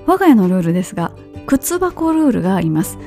[0.05, 1.11] 我が家のルールですが
[1.45, 2.97] 靴箱ルールがあります。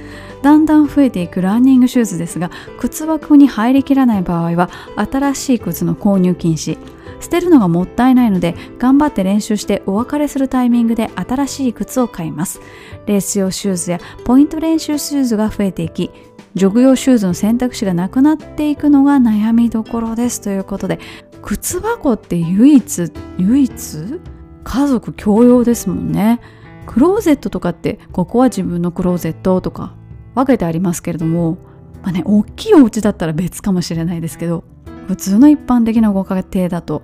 [0.42, 6.78] だんだん増えていくランニングシューズですが靴箱に入りきらない場合は新しい靴の購入禁止。
[7.18, 12.60] 捨てるのがもったいないので頑張って練習してお別れするタイミングで新しい靴を買います。
[13.06, 16.10] レース用シューズやポイント練習シューズが増えていき
[16.54, 20.42] ジョグ用シューズの選択肢がなくなっていくのが悩みどころです。
[20.42, 21.00] ということで
[21.40, 24.20] 靴箱って唯一唯一？
[24.64, 26.40] 家族共用ですもんね。
[26.86, 29.94] クローゼットとかってここは自分のクローゼットとか
[30.34, 31.58] 分けてありますけれども
[32.02, 34.64] まあね大きいお家だったら別かもしれないですけど
[35.08, 37.02] 普通の一般的なご家庭だと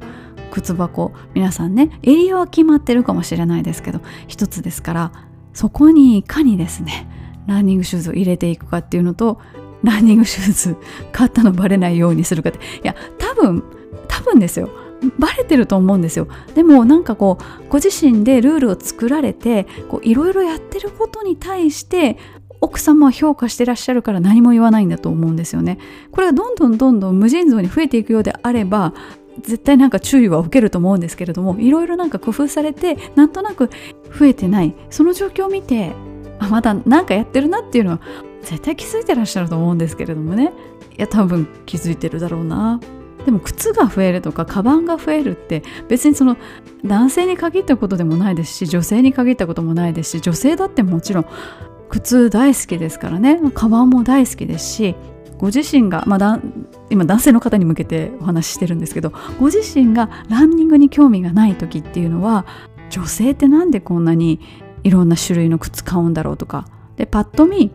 [0.51, 5.13] 靴箱皆さんねエリアは決まってるかもしれないですけど一つですから
[5.55, 7.09] そこにいかにですね
[7.47, 9.41] ランニングシューズを入れていくかっていうのと
[9.83, 10.77] ランニングシューズ
[11.11, 12.59] 買ったのバレないようにするかって。
[12.59, 13.65] いや多分
[14.09, 14.71] 多分ですよ。
[15.19, 16.29] バレてると思うんですよ。
[16.55, 19.67] でもなんかこうご自身でルールを作られて
[20.03, 22.19] いろいろやってることに対して
[22.61, 25.79] 奥様は評価してらっしゃるから何も言わないんだと思うんですよね。
[26.13, 28.95] これがどんどんどんどん無尽蔵に増えていくようであれば
[29.41, 33.71] 絶対なんか注意は受けると思うんですけれどもいろいろなんか工夫されてなんとなく
[34.17, 34.75] 増えてない。
[34.91, 35.93] その状況を見て
[36.39, 38.01] あまだ何かやってるなっていうのは
[38.43, 40.53] 絶対気づいてらっしゃると思うんですけれどもね。
[40.97, 42.79] いや多分気づいてるだろうな。
[43.25, 46.37] でも靴が増えるとかカバンが増えるって別にその
[46.85, 51.27] 男性に限ったことでもないですし女性に限ったこともないですし女性だってもちろん
[51.89, 53.39] 靴大好きですからね。
[53.55, 54.95] カバンも大好きですし
[55.39, 56.41] ご自身が、まあ、
[56.89, 62.47] 今男性の方に向けてお話ししてるんですけどご自身がランニングに興味がない時っていうのは
[62.91, 64.41] 女性ってなんでこんなに
[64.85, 66.67] いろんな種類の靴買うんだろうとか。
[66.97, 67.71] でパッと見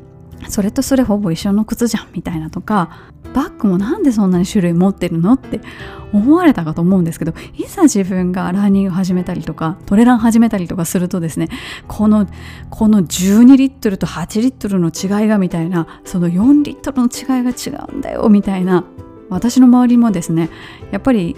[0.50, 5.60] それとそれほぼ一緒の靴じゃんみたいなとかバッグもなんでそんなに種類持ってるのって
[6.14, 11.50] 思われたかと思うんですけどいざ自分がランニング始めたりとかトレラン始めたりとかするとですね
[11.88, 12.28] この
[12.70, 18.86] この12リットルと8リットルの違いがみたいなその4リットルの違いが違うんだよみたいな
[19.30, 20.50] 私の周りもですね
[20.92, 21.36] やっぱり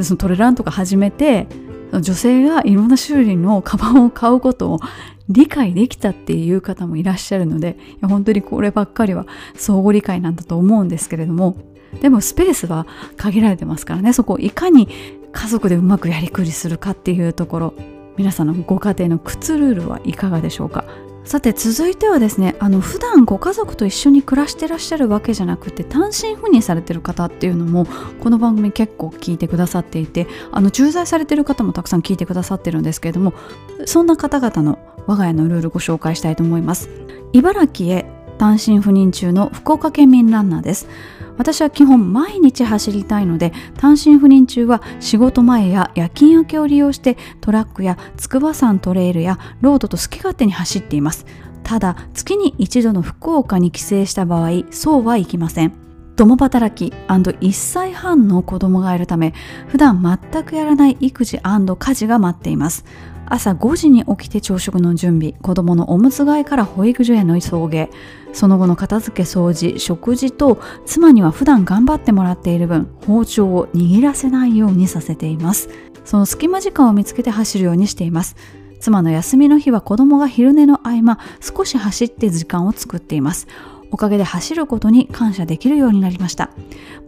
[0.00, 1.46] そのトレランとか始めて
[1.92, 4.80] 女性がいろんな種類のカバンを買うことを
[5.32, 11.56] 理解できたっていう方もいらっしゃるので本当にこればっかりは相互理解なんだと思うんですけれども
[12.00, 14.12] でもスペースは限られてますからね。
[14.12, 14.88] そこをいかに
[15.32, 17.74] 家族でうまくやりくりするかっていうところ。
[18.16, 20.84] 皆さんのご家庭の靴ルールはいかがでしょうか。
[21.24, 27.86] さて続いてはですねあの普段ご家族と一緒に暮らしてらっしゃるわけじゃなくて単身赴任されてる方っていうのも
[28.20, 33.34] この番組結構聞いてくださっていてあの駐在されてる方もたくさん聞いてくださってるんですけれども
[33.86, 36.88] そんな方々の我が家のルールご紹介したいと思います。
[37.32, 38.06] 茨城へ
[38.38, 40.88] 単身赴任中の福岡県民ランナーです。
[41.38, 51.26] 私は基本毎日走りたいので単身赴任中は仕事前や夜勤明けを利用してトラックや筑波山トレイルやロードと好き勝手に走っています。
[51.62, 55.81] ただ月に一度の福岡に帰省した場合そうはいきません。
[56.16, 59.34] 共働き &1 歳半の子供がいるため
[59.68, 62.84] 普段全くやらない育児家事が待っています。
[63.26, 67.88] 朝5時に起きて朝食の準備子供のおむつ替えから保育所への送迎。
[68.34, 75.70] その後の片付け掃除食事と妻には普段頑張ってもらっている分包丁を握らせないようにさせています。
[76.04, 78.36] その隙間時間を見つけて走るようにしています。
[78.80, 83.46] 妻の休みの日は子供が昼寝の合間少し走って時間を作っています。
[83.92, 86.50] おかげで走ることに感謝できるようになりました。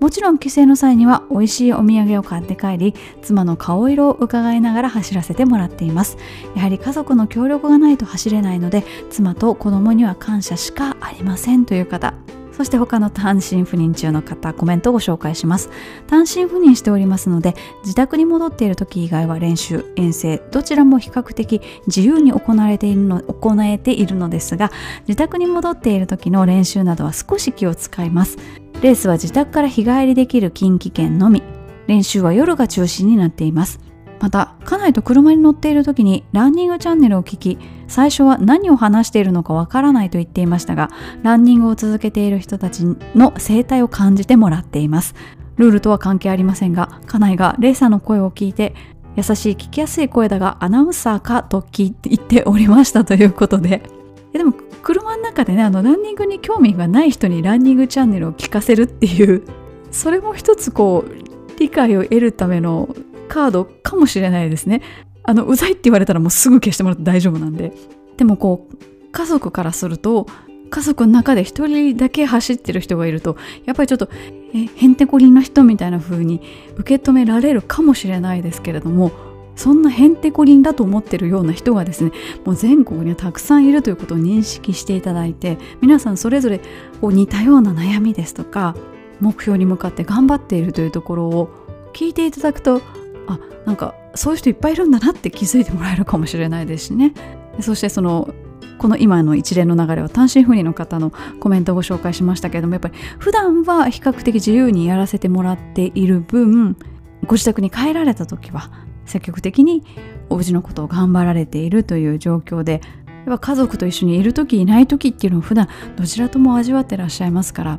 [0.01, 6.19] もちろん帰省の際には美味しいお土産を買って帰り妻の顔色を伺いながら走らせてもらっています。
[6.55, 12.15] やはり家族の協力がないと走れないので妻と子供には感謝しかありませんという方。
[12.57, 15.71] そして他の単身赴任中の方、コメントをご紹介します。
[16.07, 24.71] 単身赴任しておりますので、自宅に戻っている時以外は練習、遠征、どちらも比較的自由に行われているの行えているのですが、
[25.09, 28.39] 自宅に戻っている時の練習などは少し気を使います。
[28.83, 31.43] レースは自宅から日帰りできる近畿圏のみ。
[31.87, 33.81] 練習は夜が中心になっています。
[34.25, 37.59] また家内と車に乗っている時にランニングチャンネルを聞き
[37.89, 40.89] 最初は何を話しているのかわからないと言っていましたが
[41.23, 45.15] ランニングを続けている人たちの生態を感じてもらっています。
[45.59, 48.75] ルールとは関係ありませんが家内がレーサーの声を聞いて
[49.15, 53.83] 優しい聞きやすい声だがアナウンサーかと聞いて言っておりましたということで。
[54.33, 59.45] でも車の中でねあのランニングに興味がない人にランニングチャンネルを聞かせるっていう
[59.91, 62.89] それも一つこう理解を得るための
[63.29, 64.83] カードかもしれないですね。
[65.23, 67.73] あの、うざいって言われたらもうすぐ消してもらって大丈夫なんで。
[68.17, 68.77] でもこう、
[69.13, 70.27] 家族からすると、
[70.71, 74.09] 家族の中で一人だけ走ってる人がいると、やっぱりちょっと、
[74.55, 76.41] え、へんてこりんな人みたいな風に
[76.77, 79.13] 受け止められるかもしれないですけれども、
[79.57, 82.11] そんなへんてこりんだと思ってるような人がですね
[82.45, 86.61] もう全国にはたくさんいるということを認識していただいて皆さんそれぞれ
[87.01, 88.75] こう似たような悩みですとか
[89.21, 91.51] 目標に向かって頑張っているというところを
[91.93, 92.83] 聞いていただくと
[93.27, 97.13] あなんかそういう人いっぱいいるんだなって気づいてもらえるかもしれないですしね。
[97.61, 98.35] そしてその
[98.79, 106.77] この今の一連の流れは単身赴任の方のコメントをご紹介しましたけれどもやっぱり普段は比較的自由にやらせてもらっている分
[107.27, 108.71] ご自宅に帰られた時は
[109.07, 109.85] 積極的に
[110.29, 112.81] お家のことを頑張られているという状況で
[113.27, 117.79] やっぱ家族と一緒にいる時いない時っていうのを普段どちらとも味わってらっしゃいますから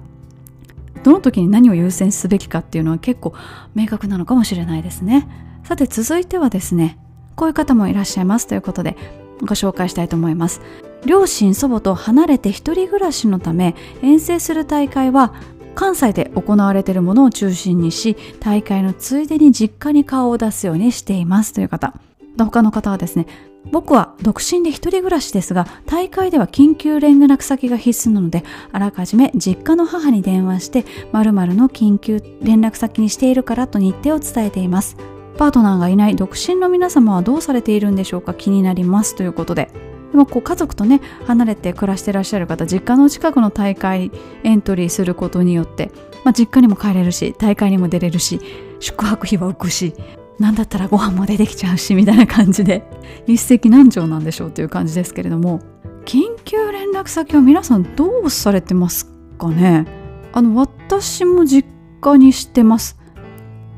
[1.05, 3.35] どの時に何を優先すべきかっていうのは結構
[3.75, 5.27] 明確なのかもしれないですね。
[5.63, 6.97] さて続いてはですね
[7.35, 8.97] こういう方もいらっしゃいますということで
[9.41, 10.61] ご紹介したいと思います。
[11.05, 15.35] 両親祖母と離れて一人暮らしのため遠征する大会は
[15.75, 21.93] 関西で行われているものを中心にし大会のついでに実家に顔を出すようにしていますという方。
[22.35, 23.27] 他の方はですね
[23.71, 34.97] 僕は独身で一人暮らしですが大会では緊急連絡先が必須なのであらかじめ実家の母に電話して〇〇の緊急連絡先にしているからと日程を伝えています。
[35.37, 38.33] パートナーがいない独身の皆様はどうされているんでしょうか？
[38.33, 39.69] 気になりますということで。
[40.11, 44.11] でもこう家族とね離れて暮らしてらっしゃる方実家の近くの大会
[44.43, 45.91] エントリーすることによって、
[46.23, 48.39] まあ、実家にも帰れるし大会にも出れるし
[48.79, 49.93] 宿泊費は浮くし
[50.39, 52.83] なんだったらご飯も出てきちゃうしみたいな感じで。
[53.27, 55.61] 一石何鳥なんでしょうという感じですけれども。
[56.05, 59.85] 緊急連絡先は皆さんどうされてますかね？
[60.33, 61.67] あの私も実
[62.01, 62.99] 家にしてます。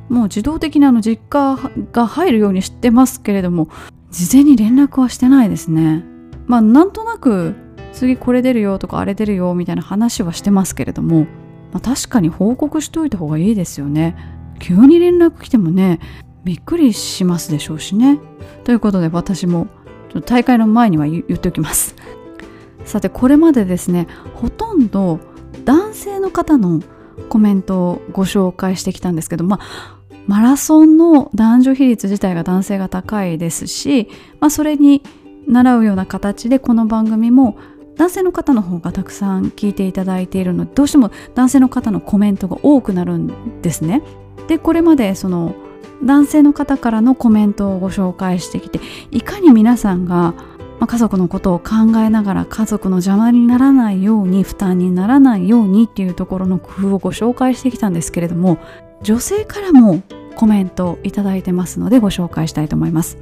[0.10, 1.58] もう自動的にあの実家
[1.92, 3.68] が入るようにしてますけれども
[4.10, 6.04] 事前に連絡はしてないですね。
[6.48, 7.56] まあなんとなく
[7.94, 11.28] 次これ出るよとかあれ出るよみたいな話はしてますけれども
[11.72, 14.16] まあ、確かに報告しといた方がいいですよね。
[14.60, 16.00] 急に連絡来てもね
[16.48, 18.22] びっくりしますでしょうしね
[18.64, 19.68] ということで私も
[20.26, 21.94] 大会の前には言っておきます
[22.86, 25.20] さてこれまでですねほとんど
[25.66, 26.82] 男性の方の
[27.28, 34.08] コメントをご紹介してきたんですけどまあマラソンの男女比率自体が男性が高いですし、
[34.40, 35.04] まあ、それに
[35.48, 37.58] 習うような形でこの番組も
[37.98, 44.02] 男性の方の方がたくさん聞いていただいているのでどうしても男性の方のコメントが多くなるんですね。
[44.48, 45.56] でこれまでその
[46.04, 48.80] 男性の方からのコメントをご紹介してきて
[49.12, 50.34] いかに皆さんが、
[50.86, 58.60] 家族のことを考えながら家族の邪魔にならないように負担にならないようにっていうところの工夫をご紹介してきたんですけれども
[59.02, 60.04] 女性からも
[60.36, 63.18] コメントをいただいてますのでご紹介したいと思います。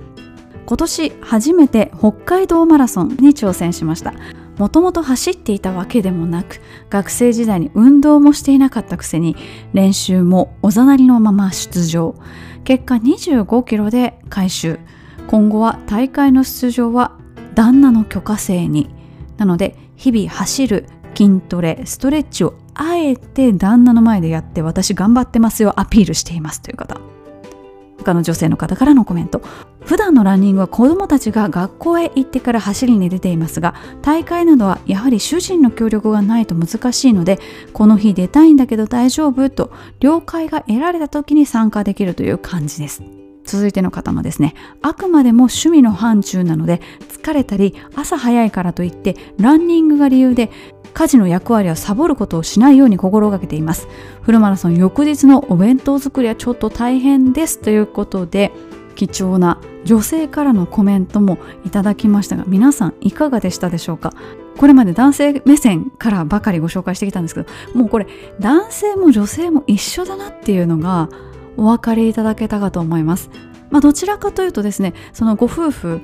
[0.65, 4.13] 今年初めて北海道マラソンに挑戦しました。
[4.57, 9.35] もともと走っていたわけでもなく学生時代に運動もしていなかったくせに
[9.73, 12.15] 練習もおざなりのまま出場。
[12.63, 14.79] 結果25キロで回収。
[15.27, 17.17] 今後は大会の出場は
[17.53, 18.89] 旦那の許可制に。
[19.37, 20.85] なので日々走る
[21.15, 27.14] 筋トレストレッチをあえて旦那の前でやって私頑張ってますよアピールしていますという方。
[28.05, 29.41] 他の女性の方からのコメント。
[29.83, 37.37] 普段のランニングは子どもたちが学校へ行ってから走りに出ていますが大会などはやはり主人の協力がないと難しいので
[37.71, 43.03] この日出たいんだけど大丈夫と了解が得られた時に参加できるという感じです。
[43.45, 44.55] 続いての方もですね。
[44.81, 50.49] あくまでも趣味の範疇なので疲れたり朝早いからといってランニングが理由で
[50.95, 53.87] 家事の役割をサボることをしないように心がけています。
[54.21, 58.51] フルマラソン翌日のお弁当作りはちょっと大変ですということで
[58.95, 64.13] 貴重な女性からのコメントもいただきましたが皆さんいかがでしたでしょうか？
[64.57, 68.07] これまで男性目線からばかりご紹介してきたんですけどもうこれ
[68.39, 71.09] 男性も女性も一緒だなっていうのが
[71.57, 73.29] お分かりいただけたかと思います。
[73.69, 75.99] まあどちらかというとですねそのご夫婦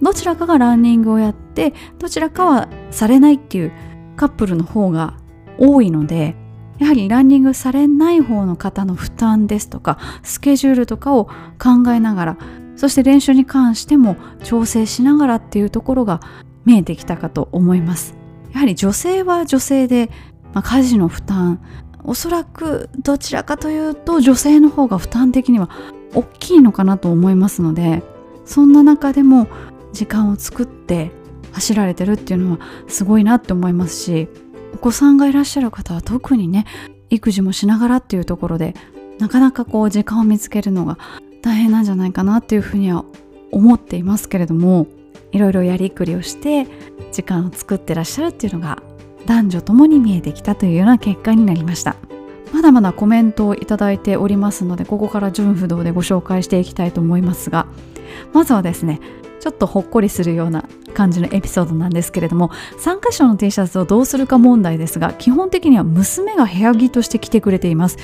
[0.00, 3.72] どちらかがランニングをやってどちらかはされないっていう
[4.16, 5.14] カップルの方が
[5.58, 6.34] 多いので
[6.78, 11.26] やはりランニングされない方の方の負担ですとかスケジュールとかを
[11.58, 12.38] 考えながら
[12.76, 16.20] そして練習に関しても調整しながらっていうところが
[16.64, 18.14] 見えてきたかと思います。
[18.52, 20.10] やはり女性は女性で、
[20.52, 21.60] まあ、家事の負担
[22.04, 25.68] おそらくどちらかというと女性の方が負担的には
[26.14, 28.02] 大きいのかなと思いますので
[28.44, 29.48] そんな中でも
[29.92, 31.10] 時間を作って
[31.56, 34.28] 走られてるっていうのはすごいなって思いますし
[34.74, 36.66] お子さんがいらっしゃる方は特にね
[37.08, 38.74] 育児もしながらっていうところで
[39.18, 40.98] なかなかこう時間を見つけるのが
[41.42, 43.04] 大変なんじゃないかなっていうふうには
[43.52, 44.86] 思っていますけれども
[45.32, 46.66] いろいろやりくりをして
[47.12, 48.82] 時間を作ってらっしゃるっていうのが
[49.24, 51.96] 男女ともに見えてきたというような結果になりました。
[52.52, 57.66] まだまだコメントをいただいておりますのでここから順不動でご紹介していきたいと思いますが
[58.32, 59.00] まずはですね
[59.40, 60.64] ちょっとほっこりするような
[60.96, 67.98] 感じのエピソードなんですけれども参加者の T シャツをどうするか問題ですが基本的には娘が部屋着として着てくれています。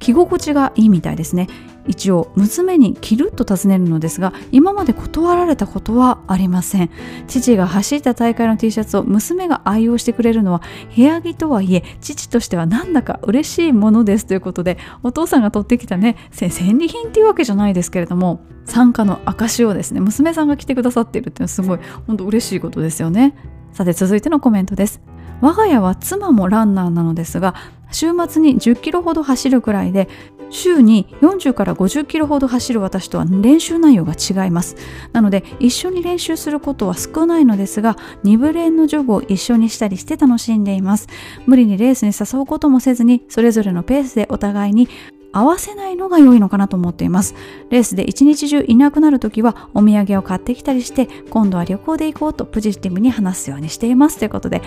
[0.00, 1.46] 着心地がいいみたいですね。
[1.86, 6.90] 一応娘に着ると尋ねるのですが今まで断られたことはありません。
[7.28, 10.62] 父が走った大会の T シャツを娘が愛用してくれるのは
[10.96, 14.26] 部屋着とはいえ父としてはなんだか嬉しいものです。
[14.26, 23.34] ということでお父さんが取ってきたね戦利品っていうわけじゃないですけれども参加の証をですね娘さんが着てくださっているっていうのはすごい本当嬉しいことですよね。
[23.72, 25.00] さて続いてのコメントです。
[25.40, 27.54] 我が家は妻もランナーなのですが
[27.90, 30.08] 週末に10キロほど走るくらいで
[30.50, 34.76] 週に40から50キロほど走る私とは練習内容が違います。
[35.12, 41.08] なので一緒に練習することは少ないのですが2部練のジョグを一緒にしたりして楽しんでいます。
[41.46, 44.88] 無理にレースに誘うこともせずにそれぞれのペースでお互いに
[45.32, 47.34] 合わせないのが良いのかなと思っています。
[47.70, 54.18] レースで一日中いなくなるときはお土産を買ってきたりして今度は旅行で行こうとポジティブに話すようにしています。
[54.18, 54.62] ということで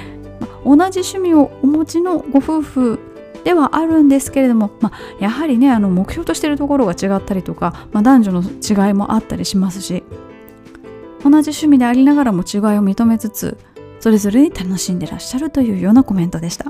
[0.66, 3.00] ま同じ趣味をお持ちのご夫婦
[3.44, 10.04] ではあるんですけれども、ま、やはりねあの目標としてるところが違ったりとか、ま、男女の違いもあったりしますし
[11.24, 13.58] 同じ趣味でありながらも違いを認めつつ
[14.00, 16.66] それぞれに楽しんでらっしゃるというようなコメントでした。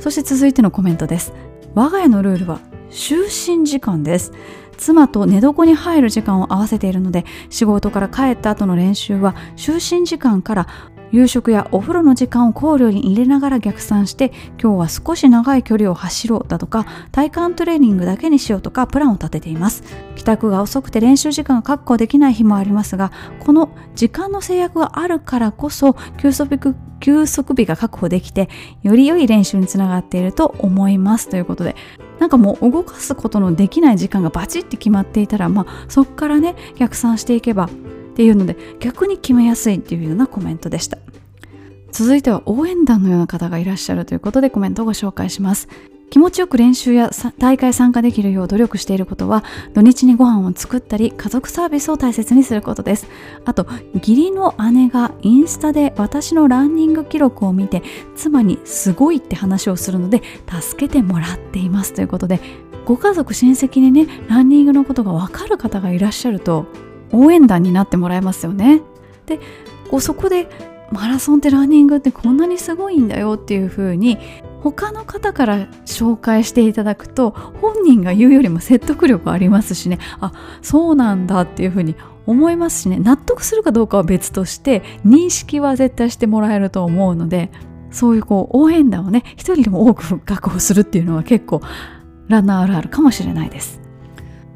[0.00, 1.32] そして続いてのコメントです。
[1.74, 2.60] 我が家のルールは
[2.92, 4.32] 就寝時間です。
[4.78, 10.66] 妻と寝床に入る時間を合わせているので仕事から帰った後の練習は就寝時間から
[11.12, 19.84] 夕食やお風呂の時間を考慮に入れながら逆算して今日は少し長い距離を走ろうだとか体幹トレーニングだけにしようとかプランを立てています。
[20.16, 28.48] 帰宅が遅くて練習時間が確保できない日もありますがこの時間の制約があるからこそ休息休息日が確保できて
[28.82, 31.28] より良い練習につながっていると思います。
[31.28, 31.76] ということで
[32.20, 37.68] なんかもう動かすことのできない時間がバチッて決まっていたらまあそっからね逆算していけば
[38.12, 40.98] っていうので逆に決めやすいっていうようなコメントでした。
[41.90, 45.68] 続いては応援団のような方がいらっしゃるということでコメントをご紹介します。
[46.12, 53.06] 気持ちよく練習や大会参加できるよう努力していることは土日にご飯を作ったり家族サービスを大切にすることです。
[53.46, 57.82] あと義理の姉がインスタで私のランニング記録を見て
[58.14, 60.22] 妻にすごいって話をするので
[60.60, 62.40] 助けてもらっていますということで
[62.84, 66.66] ご家族親戚にねランニングのことがわかる方がいらっしゃると
[67.12, 68.80] 応援団になってもらえますよね。
[69.26, 69.38] で
[69.90, 70.48] こうそこで
[70.90, 74.18] マラソンってランニングってこんなにすごいんだよっていう風に
[74.62, 79.98] 他の方から紹介していただくと本人が言うよりも説得力ありますしね。
[80.20, 81.96] あそうなんだっていう風に
[82.26, 82.98] 思いますしね。
[82.98, 87.50] 納得するかどうかは別として認識は絶対してもらえると思うので
[87.90, 91.60] そういうこう応援団をね一人でも多く確保するっていうのは結構
[92.28, 93.80] ランナーあるあるかもしれないです。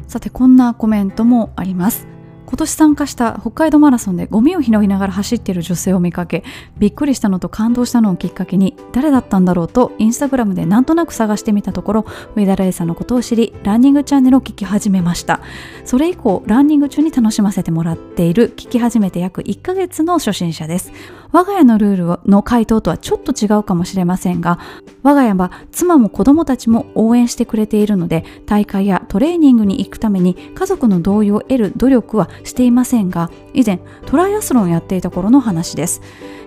[0.06, 2.15] さてこんなコメントもあります。
[2.46, 6.44] 今年参加した北海道マラソンでゴミを拾いながら走っている女性を見かけ
[6.78, 15.40] びっくりしたのと感動したのをきっかけに誰だったんだろうとインスタグラムでなんとなく探してみたところ上田レイさんのことを知りランニングチャンネルを聞き始めました
[15.84, 20.92] それ以降ランニング中に楽しませてもらっている聞き始めて約1ヶ月の初心者です。
[21.32, 24.58] 我が家のルールの回答とはちょっと違うかもしれませんが
[25.02, 36.00] 我が家は妻も子供たちも応援してくれているので大会やトレーニングに行くために家族の同意を得る努力はしていませんが以前トライアスロンをやっていた頃の話です。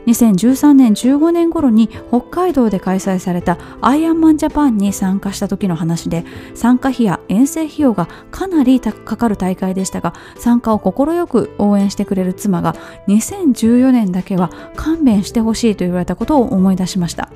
[0.05, 6.25] 2013年15年頃に北海道で開催されたアイアンマンジャパンに参加した時の話で
[6.55, 12.73] 参加費や遠征費用がかなりかかる大会でしたが参加を快く応援してくれる妻が
[13.07, 17.29] 2014年だけは勘弁してほしいと言われたことを思い出しました。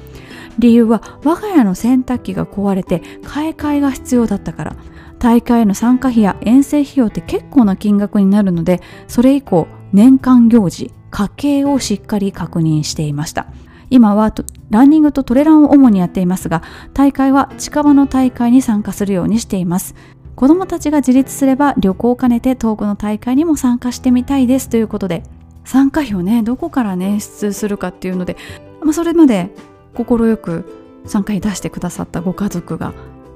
[0.59, 4.75] 理由は我が家の洗濯機が壊れて買い替えが必要だったから。
[5.19, 13.47] 大会の参加費や遠征費用って結構な金額になるのでそれ以降年間行事家計をしっかり確認していました。
[13.89, 14.33] 今は
[14.69, 16.61] ランニングとトレランを主にやっていますが
[16.93, 19.95] 大会は近場の大会に参加するようにしています。
[20.35, 25.23] 子どもたちが自立すれば旅行を兼ねて遠くの大会にも参加してみたいですということで
[25.65, 28.37] 参加費をねどこから捻出するかっていうので、
[28.81, 29.49] まあ、それまで
[29.93, 32.91] 快く参加費出してくださったご家族がや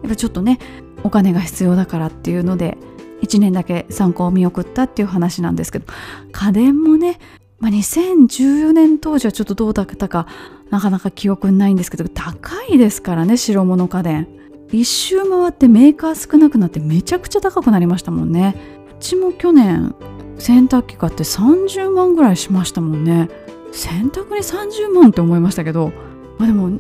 [0.08, 0.60] っぱちょっとね
[1.04, 2.78] お金が必要だからっていうので
[3.22, 5.86] 1年だけ参考を見送ったっていう話なんですけど
[6.32, 7.20] 家電もね、
[7.60, 10.28] まあ、2014年当時はちょっとどうだったか
[10.70, 14.28] なかなか記憶にないんですけど高いですからね白物家電。
[14.72, 18.56] 一周回ってメーカー少なくなってめちゃくちゃ高くなりましたもんね。
[18.76, 19.96] うちも去年
[20.40, 23.30] 洗濯機買って30万ぐらいしましたもんね。
[23.72, 25.92] 洗濯に30万って思いましたけど
[26.38, 26.80] まあでも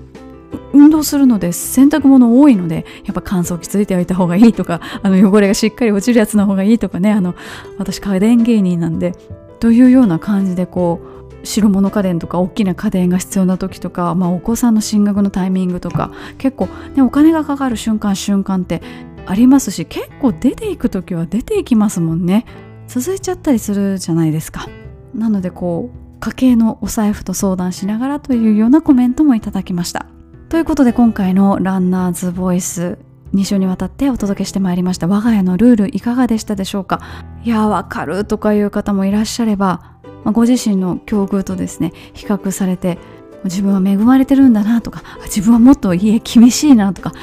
[0.74, 7.36] 運動するので洗濯物多いのでやっぱ乾燥機ついておいた方がいいとかあの汚れがしっかり落ちるやつの方がいいとかねあの
[7.78, 9.14] 私家電芸人なんで
[9.60, 18.82] というような感じでこう白物家電とか大きな家電が必要な時とか、まあ、お子さんの進学のタイミングとか結構、ね、お金がかかる瞬間瞬間って
[19.28, 22.46] ありますし結構出ていく時は出ていきますもんね。
[22.88, 24.68] 続いちゃったりするじゃないですか。
[25.14, 30.06] なのでこう家計のお財布と相談しながらというようなコメントもいただきました。
[30.50, 32.98] ということで今回のランナーズボイス
[33.34, 35.08] 2週にわたってお届けしてまいりました。
[35.08, 37.02] 我が家のルールいかがでしたでしょうか。
[37.44, 42.98] いやわかるとかいう方もいらっしゃればご自身の境遇とですね比較されて
[43.44, 47.14] 自分は恵まれてるんだなとか自分はもっと家厳しいなとか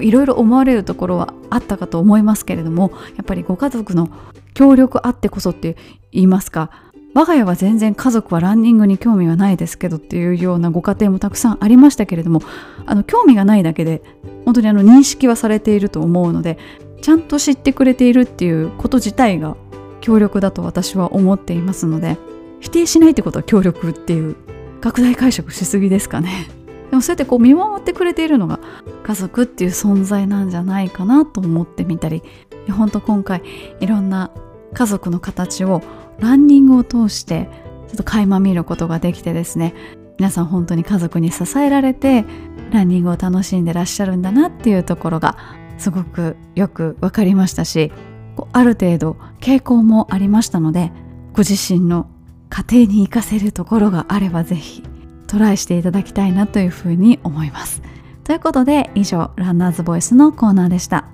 [0.00, 4.08] いろいろ思われるところはあったかと思いますけれどもやっぱりご家族の
[4.54, 5.76] 協力あってこそって
[6.12, 6.70] 言いますか
[7.14, 12.40] 我が家は全然家族はランニングに興味はないですけどっていうようなご家庭もたくさんありましたけれども
[12.86, 14.02] あの興味がないだけで
[14.46, 16.58] 本当にあの認識はされていると思うので
[17.02, 19.56] ちゃんと知ってくれているっていうこと自体が
[20.00, 22.16] 協力だと私は思っていますので
[22.60, 24.36] 否定しないってことは協力っていう
[24.80, 26.61] 拡大解釈しすぎですかね。
[26.92, 28.60] でもそうやってこう見守ってくれているのが
[29.02, 32.22] 家族っていう存在なんじゃないかなと思ってみたり
[32.70, 33.42] 本当今回
[33.80, 34.30] いろんな
[34.74, 35.80] 家族の形を
[36.18, 37.48] ランニングを通して
[37.88, 39.74] ちょっと垣間見ることができてですね
[40.18, 42.26] 皆さん本当に家族に支えられて
[42.72, 45.38] ランニングを楽しんでらっしゃるんだなっていうところが
[45.78, 47.90] すごくよく分かりましたし
[48.52, 50.92] ある程度傾向もありましたので
[51.32, 52.10] ご自身の
[52.50, 54.82] 家庭に活かせるところがあればぜひ
[55.32, 57.80] トライしていただきたいなというふうに思います。
[58.22, 61.06] ということで以上ランナーズボイスのコーナーでした。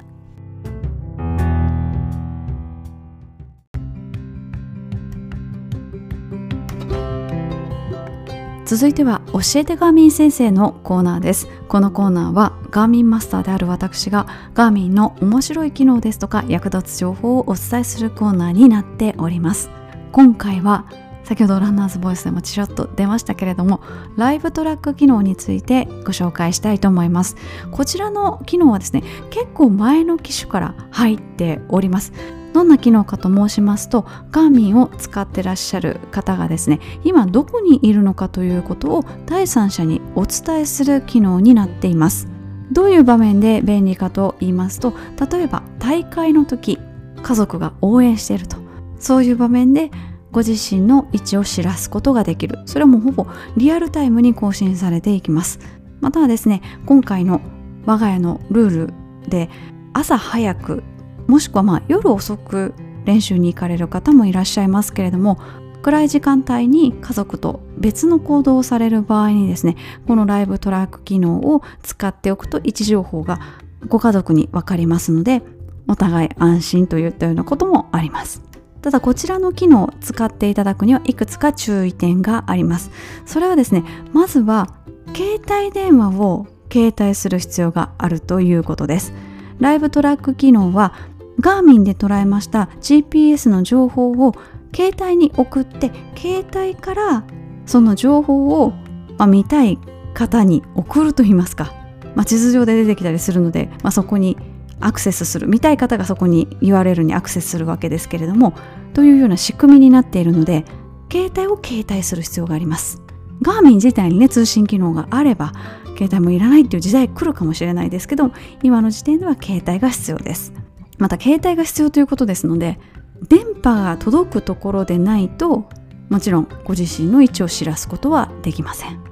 [8.65, 11.47] 続いては教えてガーミン先生のコーナーです。
[11.69, 19.71] このコーナーはガーミンマスターである私がガーミンの面白い機能ですとか役立つ情報をお伝えするコーナーになっております。
[20.11, 20.87] 今回は
[21.29, 23.83] 先ほどランナーズボイスでもちらっと出ましたけれども
[24.17, 27.37] ライブトラック機能についてご紹介したいと思います。
[27.71, 32.15] こちらの機能はですね結構前の機種から入っております。
[32.55, 42.27] どんな機能かと申しますとガーミンを使ってらっしゃる方がですね今どこにいるのかということを第三者にお伝えする機能になっています。
[42.73, 44.95] どういう場面で便利かと言いますと
[45.31, 46.79] 例えば大会の時
[47.23, 48.57] 家族が応援していると。
[48.99, 49.91] そういう場面で
[50.33, 52.59] ご自身の位置を知らすことができる。
[52.67, 53.27] それはもうほぼ
[53.57, 55.59] リアルタイムに更新されていきます。
[56.01, 57.41] またはですね今回の
[57.87, 58.95] 我が家のルール
[59.29, 59.49] で
[59.93, 60.83] 朝早く
[61.27, 62.75] もしくはま夜遅く
[63.05, 65.39] 練習に行かれる方もいらっしゃいますけれども
[65.83, 69.77] 暗い時間帯に家族と別の行動をされる場合にですね
[70.07, 73.41] このライブトラック機能を使っておくと位置情報が
[73.87, 75.43] ご家族に分かりますので
[75.87, 78.48] お互い安心といったようなこともあります。
[78.83, 82.91] ただこちらの機能を使っていただくにはいくつか注意点があります。
[83.27, 84.69] それはですねまずは
[85.15, 89.13] 携帯電話を携帯する必要があるということです。
[89.59, 90.95] ライブトラック機能は
[91.41, 94.35] ガーミンで捉えました GPS の情報を
[94.75, 97.25] 携帯に送って携帯から
[97.67, 98.71] その情報を、
[99.19, 99.79] まあ、見たい
[100.15, 101.73] 方に送るといいますか、
[102.15, 104.37] まあ、地図上で出てきたりするので、まあ、そこに
[104.81, 108.55] アクセスする見たい方がそこに URL にアクセスするわけですけれども
[108.95, 110.65] というような仕組みになっているので
[111.11, 113.03] 携帯を携帯する必要があります。
[113.41, 115.53] ガーミン自体にね通信機能があれば
[115.97, 120.53] 携帯もいらないっていう時代来るかもしれないですけど今の時点では携帯が必要です。
[120.99, 122.81] また携帯が必要ということですので
[123.29, 125.69] 電波が届くところでないと
[126.09, 129.08] もちろんご自身の位置を知らすことはできません。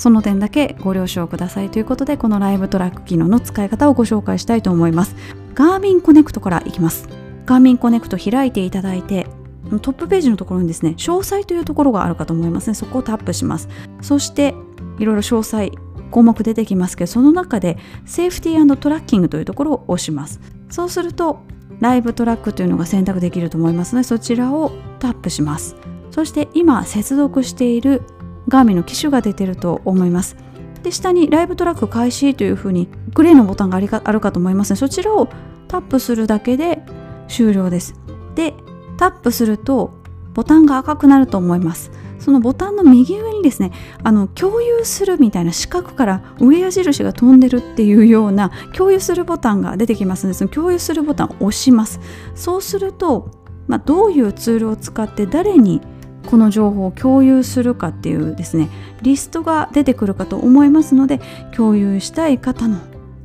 [0.00, 5.14] その点だけご了承くださいということでこの LiveTrack 機能の使い方をご紹介したいと思います。
[5.52, 7.06] Garmin Connect からいきます。
[7.44, 9.26] Garmin Connect 開いていただいて
[9.82, 12.74] トップページのところにですね詳細というところがあるかと思いますね。
[12.74, 13.68] そこをタップします。
[14.00, 14.54] そして
[14.98, 15.70] いろいろ詳細
[16.10, 17.76] 項目出てきますけどその中で
[18.06, 20.40] セーフティートラッキングというところを押します。
[20.70, 21.40] そうすると
[21.80, 25.76] LiveTrack というのが選択できると思いますのでそちらをタップします。
[26.10, 28.02] そして今接続している
[28.48, 30.36] ガーミンの機種が出てると思います。
[30.82, 34.70] で下にライブトラック開始というふうにグレーのボタンがありかあるかと思います。
[34.70, 35.28] のでそちらを
[35.68, 36.82] タップするだけで
[37.28, 37.94] 終了です。
[38.34, 38.54] で
[38.96, 39.92] タップすると
[40.34, 41.90] ボタンが赤くなると思います。
[42.18, 43.72] そのボタンの右上にですね
[44.02, 51.98] あの共有するみたいな四角から上矢印が飛んでるっていうような共有するボタンが出てきますのでその共有するボタンを押します。
[52.34, 53.30] そうすると、
[53.66, 55.80] まあ、どういうツールを使って誰に
[56.26, 58.68] この情報を共有するかっていうですね
[59.02, 61.20] リストが出てくるかと思いますので
[61.54, 62.78] 共有したい方の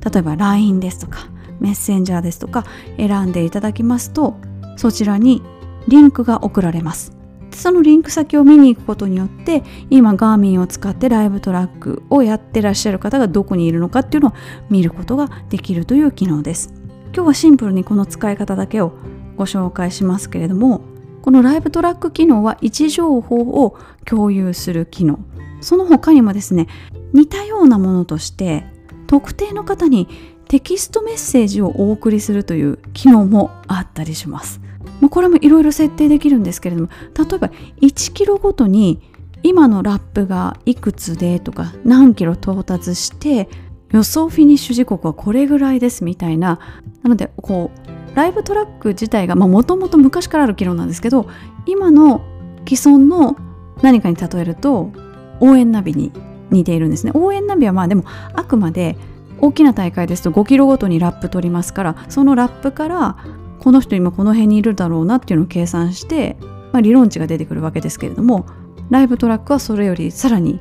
[0.04, 1.28] 例えば LINE ですとか
[1.60, 2.66] メッセンジャーですとか
[2.98, 4.36] 選んでいただきますと
[4.78, 5.42] そちらに
[5.88, 7.16] リンクが送られます。
[7.52, 14.34] そのリンク先を見に行くことによって今ガーミンを使ってライブトラックをやってらっしゃる方がどこにいるのかっていうのを
[14.70, 16.74] 見ることができるという機能です。
[17.14, 18.92] 今日はシンプルにこの使い方だけを
[19.38, 20.82] ご紹介しますけれども
[21.26, 25.18] このライブトラック機能は位置情報を共有する機能。
[25.60, 26.68] その他にもですね
[27.14, 28.64] 似たようなものとして
[29.08, 30.08] 特定の方に
[30.48, 34.62] テキストメッセージをお送りするという機能もあったりします。
[35.02, 37.50] まあ、これもいろいろ設定できるんですけれども例えば
[37.82, 39.02] 1キロごとに
[39.42, 43.50] 今のラップがいくつでとか何キロ到達して
[43.90, 46.60] 予想フィニッシュ時刻はこれぐらいですみたいな。
[47.02, 47.85] なのでこう
[48.16, 51.28] ライブトラック自体がもともと昔からある機能なんですけど
[51.66, 52.22] 今の
[52.68, 53.38] 既存の
[53.82, 54.92] 何かに例えると
[55.40, 56.12] 応援ナビに
[56.50, 57.12] 似ているんですね。
[57.14, 58.98] 応援ナビはまあでもあくまで
[59.42, 63.18] 大きな大会ですと5キロごとにラップ取りますからそのラップから
[63.60, 66.38] この人今この辺にいるだろうなっていうのを計算して、
[66.72, 68.46] まあ、理論値が出てくるわけですけれども
[68.90, 70.60] ライブトラックはそれよりさらに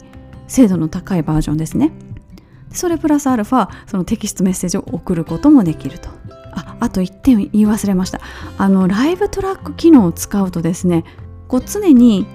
[0.49, 1.93] 精度の高いバージョンですね。
[2.71, 6.09] それプラスアルファそのテキストメッセージを送ることもできると。
[6.55, 8.21] ああと1点言い忘れました。
[8.59, 11.05] あのライブトラック機能を使うとですね
[11.49, 12.27] こう常に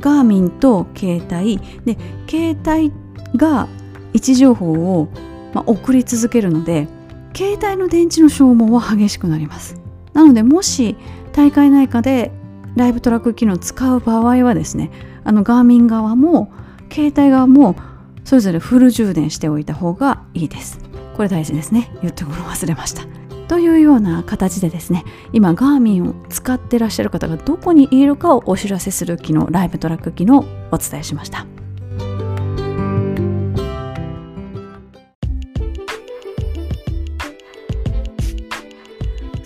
[0.00, 1.96] ガーミンと携帯で
[2.28, 2.92] 携帯
[3.36, 3.68] が
[4.12, 5.08] 位置情報を、
[5.52, 6.88] まあ、送り続けるので
[7.34, 9.80] 携帯の電池の消耗は激しくなります。
[10.12, 10.96] なのでもし
[11.32, 12.32] 大会内科で
[12.74, 14.90] ライブトラック機能を使う場合はですね
[15.24, 16.52] あのガーミン側も
[16.90, 17.76] 携帯側も
[18.24, 20.78] それぞれフル充電しておいた方がいいです。
[21.16, 21.90] これ大事ですね。
[22.02, 23.17] 言ってころ忘れました。
[23.48, 31.46] というような形でですね今ガーミンを使ってらっしゃる方がどこにいるかをお知らせする機能ライブトラック機能をお伝えしました。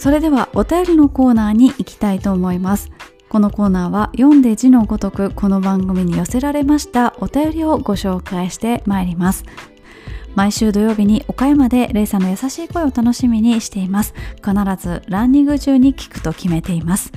[0.03, 2.91] それではお便りのコーナーに行きたいと思います。
[3.29, 9.45] このコーナーは読んで字のごとくこの番組に寄せられましたお便りをご紹介してまいります。
[10.35, 14.15] 毎週土曜日に岡山でレイさんの優しい声を楽しみにしています。
[14.37, 17.13] 必ずランニング中に聞くと決めています。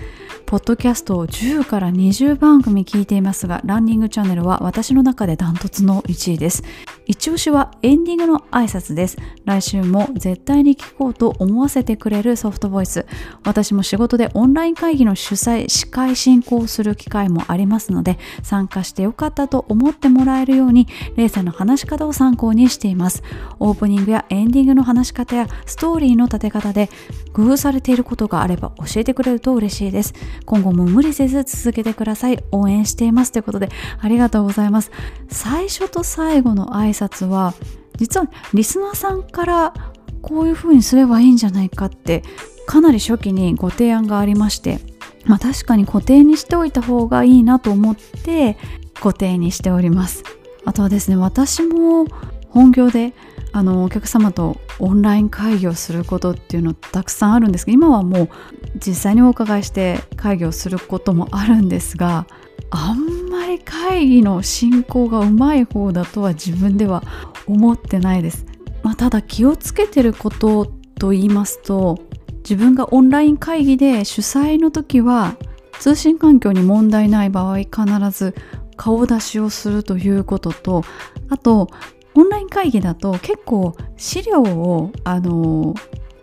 [0.45, 6.63] ポッドキャストを10から20番組聞いていますがランニングチャンネルは私の中でダントツの1位です。
[7.05, 9.17] 一押しはエンディングの挨拶です。
[9.45, 13.05] 来週も絶対に聞こうと思わせてくれるソフトボイス。
[13.43, 23.21] 私も仕事でオンライン会議の主催司会進行する機会もありますので参加してよかったと思ってもらえるようにレイさんの話し方を参考にしています。
[23.59, 26.89] オープニングやエンディングの話し方やストーリーの立て方で
[27.33, 30.13] 工夫されていることがあれば教えてくれると嬉しいです。
[30.45, 32.43] 今後も無理せず続けてください。
[32.51, 33.31] 応援しています。
[33.31, 34.91] ということでありがとうございます。
[35.29, 36.94] 最初と最後の挨拶
[37.25, 37.53] は
[37.97, 39.73] 実はリスナーさんから
[40.21, 42.23] こういう風にすればいいんじゃないかって
[42.65, 44.79] かなり初期にご提案がありまして
[45.25, 48.57] まあ確かに固定にしておいた方がいいなと思って
[48.95, 50.23] 固定にしております。
[50.65, 52.05] あとはですね私も
[52.49, 53.13] 本業で
[53.51, 58.29] あのお客様とオンライン会議をすることっていうのたくさんあるんですけど今はもう
[58.75, 62.27] 実際にお伺いして会議をすることもあるんですが
[62.69, 67.03] あんまり会議の進行がうまい方だとは自分では
[67.47, 68.45] 思ってないです、
[68.83, 70.65] まあ、ただ気をつけてること
[70.99, 71.99] と言いますと
[72.37, 75.35] 自分がオンライン会議で主催の時は
[75.79, 77.75] 通信環境に問題ない場合必
[78.11, 78.35] ず
[78.77, 80.83] 顔出しをするということと
[81.29, 81.69] あと
[82.13, 85.73] オンライン会議だと結構資料をあの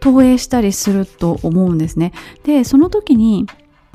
[0.00, 2.12] 投影したりすると思うんですね。
[2.44, 3.46] でその時に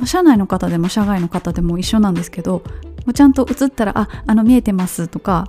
[0.05, 2.63] 社内の方でも社外の方でも一緒なんですけど
[3.13, 5.47] ちゃんと映ったら「ああの見えてます」とか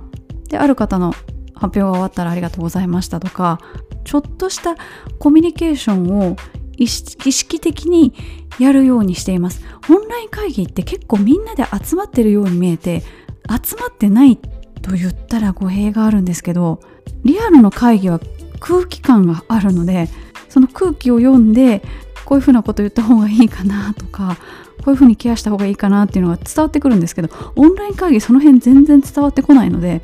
[0.49, 1.11] である方の
[1.53, 3.59] 発表が終わったら「ありがとうございました」とか
[4.03, 4.75] ちょっとした
[5.19, 6.35] コミュニケーションを
[6.77, 8.13] 意識的に
[8.57, 9.61] やるようにしています。
[9.89, 13.01] オンライン会議って結構みんなで集まってるように見えて
[13.49, 14.37] 集まってない
[14.81, 16.79] と言ったら語弊があるんですけど
[17.23, 18.19] リアルの会議は
[18.59, 20.09] 空気感があるので
[20.47, 21.81] その空気を読んで
[22.29, 24.37] こういうふうなこと言った方がいいかなとか
[24.83, 29.99] こういうふうにケアした方がいいかなっていうのが伝わってくるんですけどオンライン会議その辺全然伝わってこないので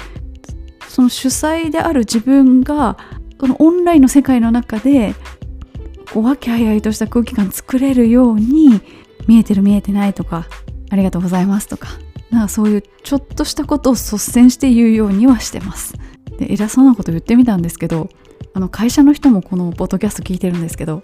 [0.88, 2.98] その主催である自分が
[3.40, 5.14] そのオンラインの世界の中で
[6.12, 8.82] こう和気あいあいとした空気感作れるように
[9.28, 10.48] 見えてる見えてないとか
[10.90, 11.90] ありがとうございますとか
[12.32, 15.94] なんかそういうちょっとしたことを率先して言うようにはしてます。
[16.40, 18.10] で偉そうなこと言ってみたんですけど
[18.56, 21.04] あの会社の人もこのポッドキャスト聞いてるんですけど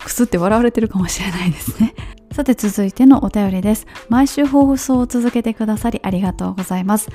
[0.00, 1.94] くすって笑われてるかもしれないですね。
[2.32, 3.86] さて続いてのお便りです。
[4.08, 7.08] 毎週放送を続けてくださりありがとうございます。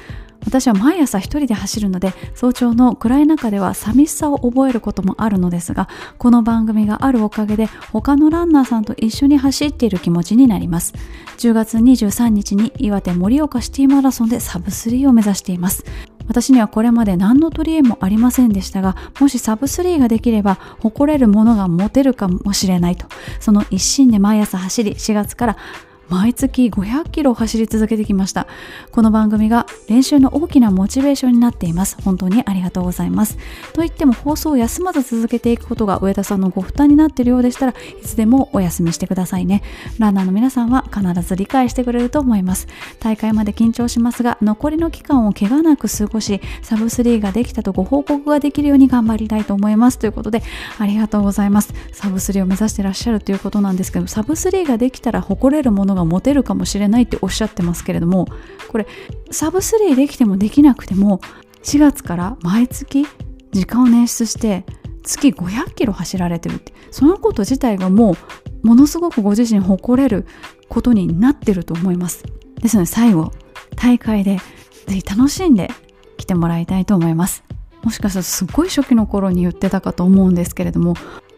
[0.46, 10.94] 私は毎朝一人で走るので早朝の暗い中では寂しさを覚えることもあるのですがこの番組があるおかげで他のランナーさんと一緒に走っている気持ちになります。
[11.38, 15.84] 10月23日に岩手盛岡シティマラソンでサブ3を目指しています。
[16.28, 23.08] 私にはこれまで何の取り柄もありませんでしたがもしサブスリーができれば誇れるものが持てるかもしれないと。
[23.40, 25.58] その一心で毎朝走り4月から
[26.10, 28.48] 毎月500キロ走り続けてきました。
[28.92, 31.98] この番組が練習の大きなモチベーションになっています。
[32.04, 33.38] 本当にありがとうございます。
[33.74, 39.64] と言っても放送を休まず続けていくことが上田さんのご負担になっているようでしたらいつでもお休みしてくださいね。
[39.98, 42.68] ランナーの皆さんは必ず理解してくれると思います。
[43.00, 49.98] 大会まで緊張しますが残りの期間を怪我なく過ごしサブ3ができたとご報告ができるように頑張りたいと思います。
[49.98, 50.44] ということで
[50.78, 51.74] ありがとうございます。
[51.94, 58.28] サブ3を目指してらっしゃるということなんですけどサブ3ができたら誇れるものが持てるかもしれないっておっしゃってますけれども
[58.68, 58.88] これ
[59.32, 61.22] サブ3できてもできなくても
[61.64, 63.06] 4月から毎月
[63.52, 64.66] 時間を捻出して
[65.04, 68.16] 月500キロ走られてるってそのこと自体がも
[68.64, 70.26] うものすごくご自身誇れる
[70.70, 72.24] ことになってると思います。
[72.62, 73.32] ですので最後
[73.76, 74.38] 大会で
[74.88, 75.70] ぜひ楽しんで
[76.18, 77.44] 来てもらいたいと思います。
[77.84, 80.96] もしかしたらすごい初期の頃に言ってたかと思うんですけれども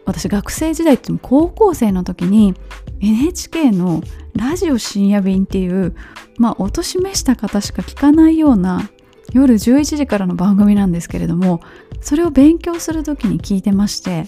[0.08, 2.54] 私学生時代って高校生の時に
[3.00, 4.02] NHK の
[4.34, 5.94] ラジオ深夜便っていう
[6.38, 8.88] まあお年めした方しか聞かないような
[9.34, 11.60] 夜11時からの番組なんですけれども
[12.00, 14.24] それを勉強する時に聞いてまして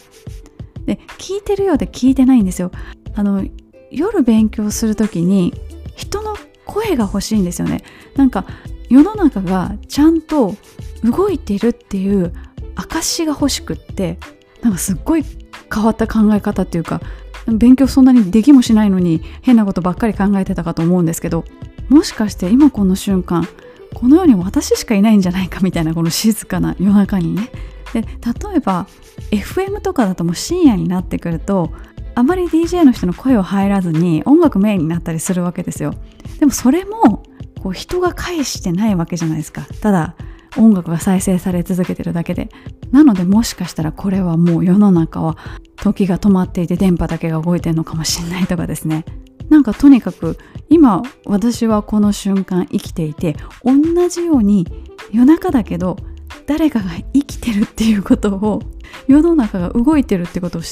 [0.84, 2.70] で聞いてるようで聞いてないんですよ。
[3.14, 3.46] あの
[3.90, 5.54] 夜勉強する時に
[5.96, 7.82] 人の声が欲しいんですよね。
[8.16, 8.44] なんか
[8.90, 10.54] 世の中がちゃんと
[11.02, 12.34] 動いているっていう
[12.76, 14.18] 証が欲しくって
[14.60, 15.24] なんかすっごい
[15.72, 17.00] 変わった考え方っていうか
[17.46, 21.44] 勉強そんなにできもしないのに変なことばっかり考えてたかと思うんですけど
[21.88, 23.48] もしかして今この瞬間
[23.94, 27.50] この世に私しかいないんじゃないかみたいなこの静かな夜中にね。
[27.92, 28.08] で例
[28.56, 28.86] えば
[29.32, 31.72] FM とかだともう深夜になってくると
[32.14, 35.94] あまり DJ の人の声を入らずに音楽メインになったりするわけですよ。
[36.38, 37.24] でもそれも
[37.62, 39.66] こう人が返してないわけじゃないですか。
[39.80, 40.14] ただ
[40.56, 42.48] 音楽が再生され続けてるだけで
[42.90, 45.36] なのでもしかしたらこれはもう世の中は
[45.76, 49.04] 時が止まっていて電波だけが動いてるのかもしれないとかですね
[49.48, 50.38] なんかとにかく
[50.68, 54.66] 今私はこの瞬間生きていて同じように
[55.12, 55.96] 夜中だけど
[56.46, 58.60] 誰かが生きてるっていうことを
[59.06, 60.62] 世の中が動いてるってことを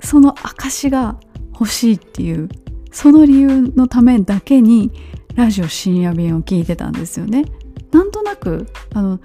[0.00, 1.18] その証が
[1.52, 2.48] 欲しいっていう
[2.92, 4.90] その理由のためだけに
[5.34, 7.44] ラジオ深夜便を聞いてたんですよね。
[7.92, 9.20] なんとなくあの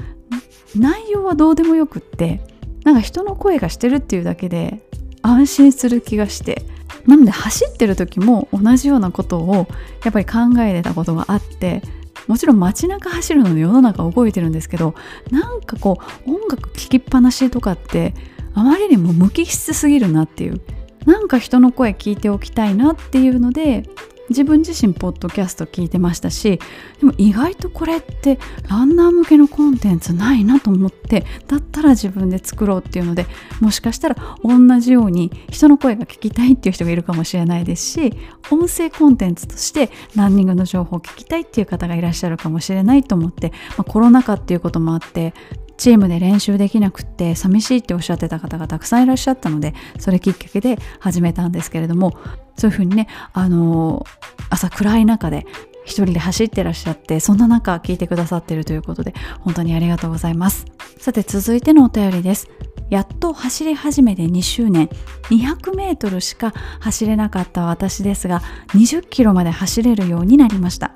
[0.75, 2.41] 内容はどうでもよくって
[2.83, 4.81] なんか人の声がしてるっていうだけで
[5.21, 6.63] 安心する気がして
[7.07, 9.67] なので走ってる時も同じようなことを
[10.03, 11.81] やっぱり考えてたことがあって
[12.27, 14.95] もちろん街中走るので世の中動いてるんですけど
[15.31, 18.13] なんかこう音楽聴きっぱなしとかって
[18.53, 20.61] あまりにも無機質すぎるなっていう
[21.05, 23.87] なんか人の声聞いておきたいなっていうので
[24.29, 26.59] 自分自身ポッドキャスト聞いてましたし
[26.99, 33.27] でも意外とこれってランナー向けのコンテンツないなと思ってだったら自分で作ろうっていうので
[33.61, 38.13] もしかしたら同じように人の声が聞きたいっていう人がいるかもしれないですし
[38.51, 45.33] 音声コンテンツとしてランニングの情報を聞きたいっていう方がいらっしゃるかもしれないと思って、まあ、コロナ禍っていうこともあって
[45.77, 52.13] チームで練習できなくって寂しいっておっしゃってた方がたくさんいらっしゃったのでそれきっかけで始めたんですけれども
[52.57, 54.05] そういうふうにねあの
[54.49, 55.45] 朝暗い中で
[55.85, 60.65] 一人で走ってらっしゃってそんな中聞いてくださってるということで本当にありがとうございます。
[60.97, 62.49] さて続いてのお便りです。
[62.89, 64.89] やっと走り始めて2周年。
[65.29, 70.93] 200メートルしか走れなかった私ですが20キロまで走れるようになりました。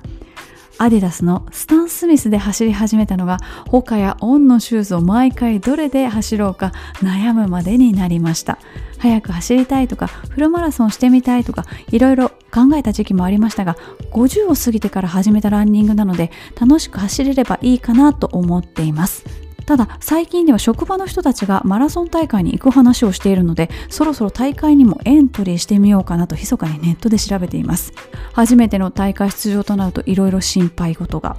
[0.80, 3.36] アディダスのスタン・スミスで走り始めたのが
[3.68, 6.72] 他やオンのシューズを毎回どれで走ろうか
[7.02, 8.58] 悩むまでになりました。
[8.96, 13.76] 早く走りたいとかフルマラソンしてみたいとかいろいろ考えた時期もありましたが
[14.12, 19.49] 50を過ぎてから始めたランニングなので楽しく走れればいいかなと思っています。
[19.70, 27.92] ただ最近では職場の人たちがマラソン大会に行く話をしているのでそろそろ大会にもエントリーしてみようかなと密かにネットで調べています。
[28.32, 31.36] 初めての大会出場となるといろいろ心配事が。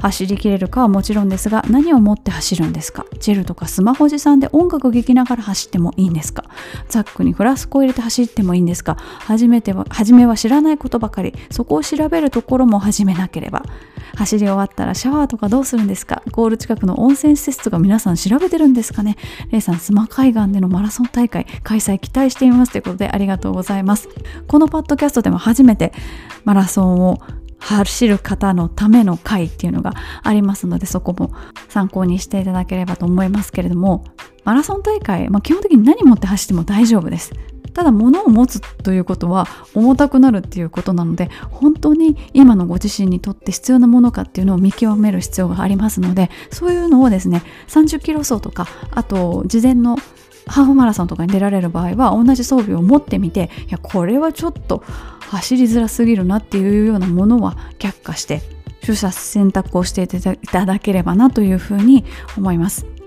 [0.00, 3.06] 走りきれるかはもちろんですが何を持って走るんですか？
[3.20, 6.46] ジェルとかスマホ持参で音楽聴きながら走ってもいいんですか？
[6.88, 8.96] ザックにフラスコを入れて走ってもいいんですか？
[9.20, 11.32] 初めては初めは知らないことばかり。
[11.52, 13.62] そこを調べるところも始めなければ。
[14.16, 16.24] 走り終わったらシャワーとかどうするんですか？
[16.32, 19.16] ゴール近くの温泉施設とか皆さん調べてるんですかね？
[19.50, 24.08] レイさん、スマ海岸でのマラソン大会開催期待していますということでありがとうございます。
[24.46, 25.92] このパッドキャストでも初めて
[26.44, 27.18] マラソンを
[27.60, 29.92] 走る方のための会っていうのが
[30.22, 31.32] ありますのでそこも
[31.68, 34.04] 参考にしていただければと思いますけれども
[34.44, 37.32] マラソン大会、まあ、基本的に何持って走っても大丈夫です
[37.78, 49.96] ただ物を持つということは重たくなるっていうことなので本当に今のご自身にとって必要なものかっていうのを見極める必要がありますのでそういうのをですね30キロ走とかあと事前の
[50.48, 54.82] ハーフマラソンとかに出られる場合は同じ装備を持ってみていやこれはちょっと
[55.20, 58.42] 走りづらすぎるなっていうようなものは却下して
[58.84, 62.04] 取捨選択をしていただければなというふうに
[62.36, 62.97] 思います。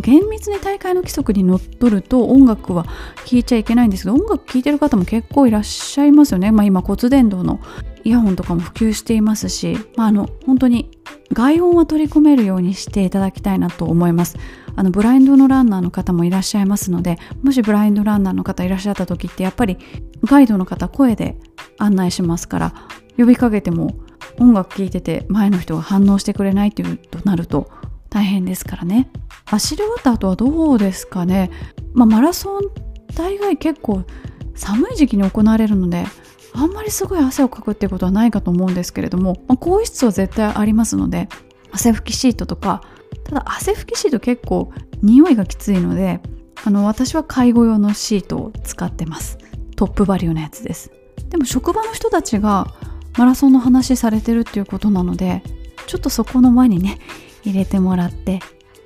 [0.00, 2.86] 厳密に大会の規則にのっとると音楽は
[3.26, 7.58] 聴いちゃいけないんですけど音楽聴いてる方も結構いらっしゃいますよね、まあ、今骨伝導の
[8.04, 10.90] イヤホンとかも普及していますし、まあ、あの本当に
[11.32, 14.36] 外音は取り込めるようにしていただきたいなと思います。
[14.76, 19.76] あのブラインドのランナーの方もいらっしゃいますのでもしブラインドランナーの方いらっしゃった時ってやっぱり
[20.24, 21.36] ガイドの方声で
[21.78, 22.74] 案内しますから
[23.18, 23.94] 呼びかけても
[24.38, 27.70] 音楽聴いてて前の人が反応してくれないというとなると
[28.08, 29.10] 大変ですからね。
[29.44, 31.50] 走り終わった後はどうですかね、
[31.92, 32.62] まあ、マラソン
[33.14, 34.04] 大概結構
[34.54, 36.04] 寒い時期に行われるので
[36.52, 41.28] あんまりすごい汗をかくっていうことはないかと思うんですけれども、まあ、更衣室は絶対ありますので
[41.72, 42.82] 汗拭きシートとか
[43.24, 44.72] ただ汗拭きシート結構
[45.02, 46.20] 匂いがきついので
[46.64, 49.38] あの私は介護用のシートを使ってます。
[49.76, 50.92] トップバリューのやつです。
[51.30, 52.66] でも職場の人たちが
[53.16, 55.42] マラソンの話されてるっていうことなので
[55.86, 56.98] ちょっとそこの前にね
[57.44, 58.40] 入れてもらって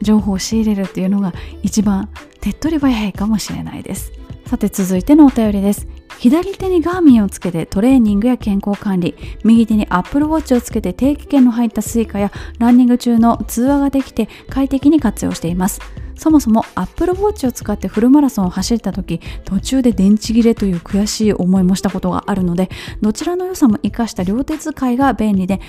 [0.04, 1.32] 情報を仕入れるっていうのが
[1.64, 2.08] 一番
[2.40, 4.12] 手っ取り早いかもしれないです。
[4.46, 5.88] さて続いてのお便りです。
[6.18, 9.16] 左手にガーミンをつけてトレーニングや健康管理。
[9.42, 15.80] 右手に Apple Watch をつけて定期券の入った Suica やランニング中の通話ができて快適に活用しています。
[16.16, 25.60] そもそも Apple Watch を使ってフルマラソンを走った時途中で電池切れという悔しい思いもしたことがあるのでどちらの良さも生かした両手使いが便利で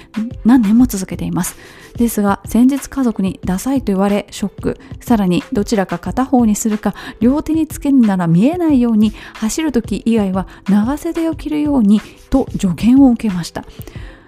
[0.43, 1.55] 何年も続けています。
[1.97, 4.77] ですが先日家族にダサいと言われショック。
[4.99, 13.65] さらにどちらか片方にするか両手につけるなら見えないように走る時以外は長袖を着るようにと助言を受けました。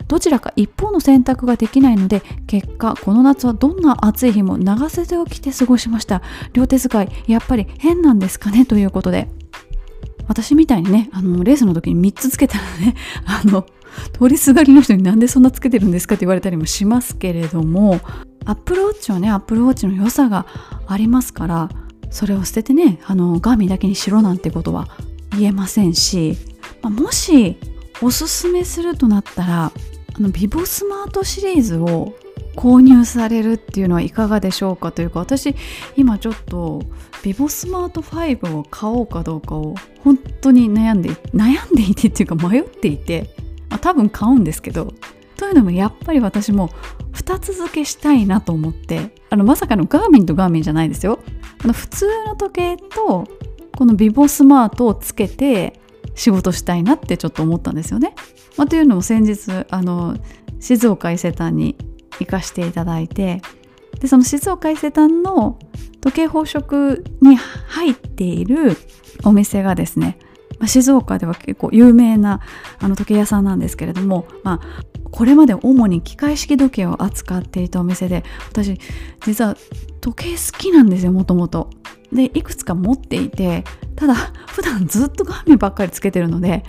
[0.07, 6.21] どちらか一方の選択ができないので結果この夏はどんな暑い日も長袖を着て過ごしました。
[6.53, 8.65] 両手使いやっぱり変なんですかね？
[8.65, 9.27] ということで。
[10.27, 12.95] 私みたいにねあのレースの時に3つつけたらね
[13.25, 13.65] あの
[14.19, 16.15] 通りすがりの人になんでそんなつけてるんですか？
[16.15, 18.01] って言われたりもしますけれども
[18.45, 20.45] アップルウォッチはねアップルウォッチの良さが
[20.87, 21.69] ありますから
[22.09, 24.87] それを捨ててねあのガーミンだけにしろなんてことは
[25.31, 26.37] 言えませんし、
[26.81, 27.57] まあ、もし
[28.01, 29.71] おすすめするとなったら
[30.17, 32.13] あのビボスマートシリーズを
[32.55, 35.55] 購入されるっていうのはいかがでしょうかというか私
[35.95, 36.81] 今ちょっと
[37.23, 43.29] ビボスマート5を買おうかどうかを本当に悩んで 悩んでいてっていうか迷っていて、
[43.69, 44.93] まあ、多分買うんですけど
[45.35, 46.69] というのもやっぱり私も
[47.13, 51.19] 2つ付けしたいなと思ってあのまさかのガーミンとガーミンじゃないですよ。
[51.63, 53.27] あの普通の時計と
[53.75, 55.79] このビボスマートをつけて
[56.17, 58.13] 仕事したいなってちょっと思ったんですよね
[58.57, 60.17] まあ、というのも先日あの
[60.59, 61.77] 静岡伊勢丹に
[62.19, 63.41] 行かしていただいて
[63.99, 65.59] でその静岡伊勢丹の
[66.01, 68.75] 時計宝飾に入っている
[69.23, 70.17] お店がですね、
[70.59, 72.41] まあ、静岡では結構有名な
[72.79, 78.79] あの時計屋さんなんですけれども、まあ、これまで主に機械式時計を扱っていたお店で私
[79.25, 79.55] 実は
[80.01, 81.69] 時計好きなんですよもともと。
[82.11, 83.63] でいくつか持っていて
[83.95, 84.15] ただ
[84.47, 86.63] 普段ずっと画面ばっかりつけてるので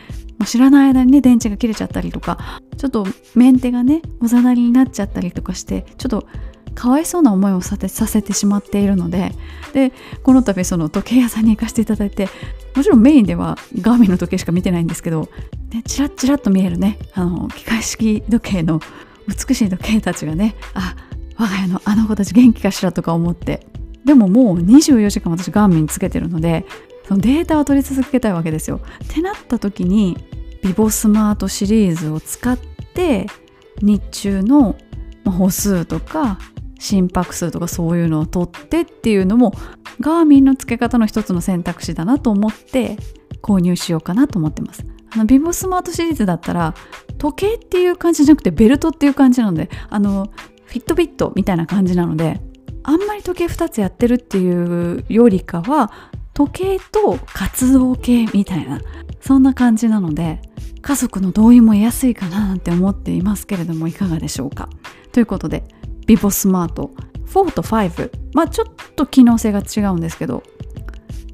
[0.44, 6.26] 知らない間にね電池が切れちゃったりとかちょっとメンテがねおざなりになっちゃったりとかしてちょっと
[6.74, 9.32] かわいそうな思いをさせてしまっているので
[9.72, 12.28] でこの度その時計屋さんに行かせていただいて
[12.76, 15.28] もちろんメインではガーミンの時計しか見てないんですけど、
[15.72, 18.80] ね、チラッチラッと見えるねあの機械式時計の
[19.26, 20.94] 美しい時計たちがねあ
[21.36, 23.66] 我が家のあの子たち元気かしらとか思って
[24.08, 26.64] でももう24時間私ガーミンつけてるので
[27.06, 28.80] そのデータを取り続けたいわけですよ。
[29.04, 30.16] ってなった時に
[30.62, 33.26] ビボスマートシリーズを使って
[33.82, 34.76] 日中の
[35.26, 36.38] 歩数とか
[36.78, 39.52] 心拍数とかそういうのを取ってっていうのも
[40.00, 42.96] ガーミンの付け方の一つの選択肢だなと思って
[43.42, 44.86] 購入しようかなと思ってます。
[45.10, 46.72] あのビボスマートシリーズだったら
[47.18, 50.30] 時計っていう感じじゃなくてベルトっていう感じなのであの
[50.64, 52.40] フィットビットみたいな感じなので
[52.88, 55.92] あんまり時計2つやってるっていうよりかは
[56.32, 58.80] 時計と活動系みたいな
[59.20, 60.40] そんな感じなので
[60.80, 64.70] 家族の同意も得やすいかななんて思っていますけれどもいかがでしょうか？
[65.12, 65.64] ということで
[66.06, 66.92] ビボスマート
[67.26, 68.66] 4と5まあちょっ
[68.96, 70.42] と機能性が違うんですけど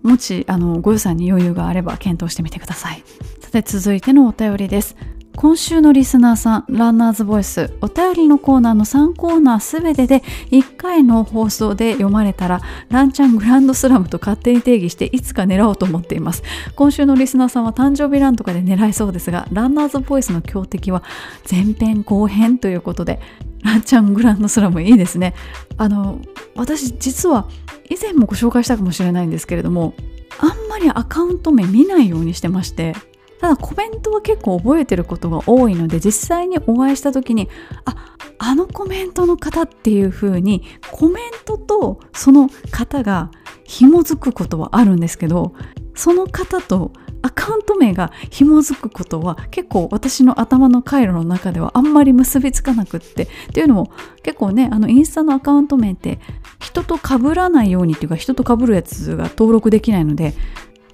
[0.03, 3.05] もしあのご予算に余裕があれば検討してみてください。
[3.39, 4.97] さて続いてのお便りです。
[5.37, 10.21] 今週のリスナーさん、ランナーズボイス、お便りのコーナーの3コーナーすべてで
[10.53, 16.43] 1回の放送で読まれたら、ランチャングランドスラムと勝手に定義していつか狙おうと思っています。
[16.77, 21.03] 今週のリスナーさんは誕生日ランとかで狙いそうですが、ランナーズボイスの強敵は
[21.51, 23.21] 前編後編ということで、
[23.63, 25.35] ランチャングランドスラムいいですね。
[25.77, 26.21] あの、
[26.55, 27.49] 私実は
[27.91, 29.95] 以前もご紹介したかもしれないんですけれども、
[30.39, 32.95] あんまりアカウント名見ないようにしてまして、
[33.41, 37.49] ただコメントは結構覚えてることが多いので実際にお会いした時に
[37.85, 43.31] ああのコメントの方っていう風にコメントとその方が
[43.65, 45.55] 紐づくことはあるんですけど
[45.95, 53.91] その方とアカウント名が紐づくことは結構私の頭の回路の中ではあんまり結びつかなくってっていうのも
[54.23, 56.19] 結構ねあのインスタのアカウント名って
[56.61, 60.35] 人と被らないようにっていうか人と被るやつが登録できないので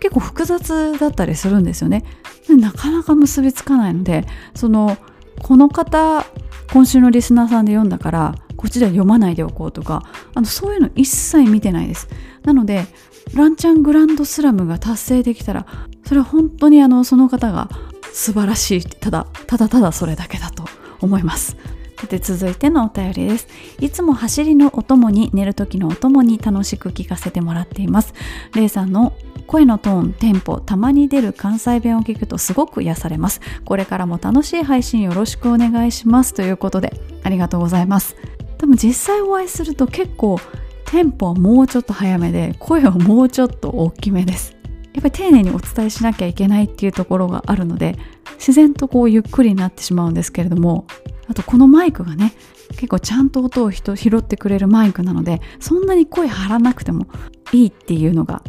[0.01, 2.05] 結構複雑だったりするんですよね。
[2.49, 4.97] なかなか結びつかないのでその
[5.43, 6.25] この方
[6.73, 10.03] 今週のリスナーさんで読んだからこっちでは読まないでおこうとか
[10.35, 12.09] あのそういうの一切見てないです。
[12.43, 12.87] なので
[13.35, 15.67] ランチャングランドスラムが達成できたら
[16.05, 17.69] それは本当にあのその方が
[18.13, 20.65] 素晴らしいただただただそれだけだと
[21.01, 21.57] 思います。
[22.01, 23.47] さて続いてのお便りです。
[23.79, 28.15] いつも走りのお供に寝る時のお供に楽しく聞かせてもらっています。
[28.55, 29.13] レイさんの
[29.51, 33.41] 声のトーン、テンポ、たまに出る関西弁を聞くとすごく癒されます。
[33.65, 36.93] これからも楽しい配信よろしくお願いしますということで
[37.25, 38.15] ありがとうございます。
[38.59, 40.39] 多分実際お会いすると結構
[40.85, 44.57] テンポはもうちょっと早めで声はもうちょっと大きめです
[44.95, 45.03] やっ。
[45.03, 47.99] ぱり丁寧にお伝えしなきゃいけないっていうところがあるので
[48.35, 50.87] 自然とこうゆっくりになってしまうんですけれども
[51.27, 52.35] あとこのマイクがね
[52.75, 57.09] 結構ちゃんと音を拾ってくれるマイクなのでそんなに声張らなくても
[57.51, 58.45] いいっていうのが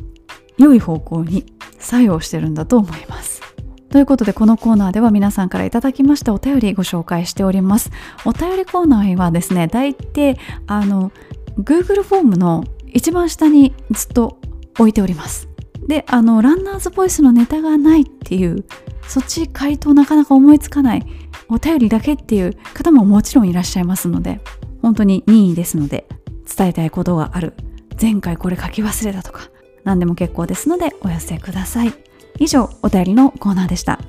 [0.63, 1.45] 良い方向に
[1.79, 3.41] 作用してるんだと思います。
[3.89, 7.91] ということでこのコーナーでは皆さんからいただきましたお便りご紹介しております。
[8.25, 10.37] お便りコーナーはですね、大抵
[10.67, 11.11] あの
[11.57, 14.39] Google フォームの一番下にずっと
[14.79, 15.49] 置いております。
[15.87, 18.63] で、あのランナーズボイスのネタがないっていう
[19.07, 21.05] そっち回答なかなか思いつかない
[21.49, 24.39] お便りだけっていう方ももちろんいらっしゃいますので
[24.81, 26.07] 本当に任意ですので
[26.55, 27.53] 伝えたいことがある
[28.01, 29.49] 前回これ書き忘れたとか
[29.83, 31.93] 何でも結構ですのでお寄せください。
[32.39, 33.99] 以上お便りのコーナーでした。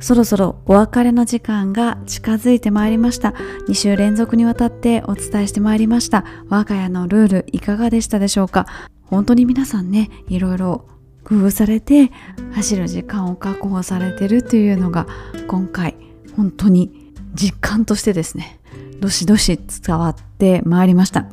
[0.00, 3.34] そろそろお別れの時間が近づいてまいりました。
[3.68, 6.24] 2週連続にわたってお伝えしてまいりました。
[6.48, 8.66] 我が家のルールいかがでしたでしょうか？
[9.04, 10.86] 本当に皆さんねいろいろ
[11.32, 12.10] 工夫されて
[12.52, 15.06] 走る時間を確保されてるというのが
[15.48, 15.96] 今回
[16.36, 18.60] 本当に実感としてですね
[19.00, 21.26] どしどし伝わってまいりました。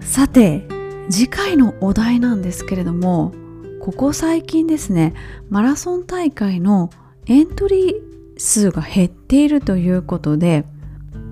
[0.00, 0.66] さて
[1.10, 3.32] 次回のお題なんですけれども
[3.80, 5.14] ここ最近ですね
[5.50, 6.90] マラソン大会の
[7.26, 7.94] エントリー
[8.38, 10.64] 数が減っているということで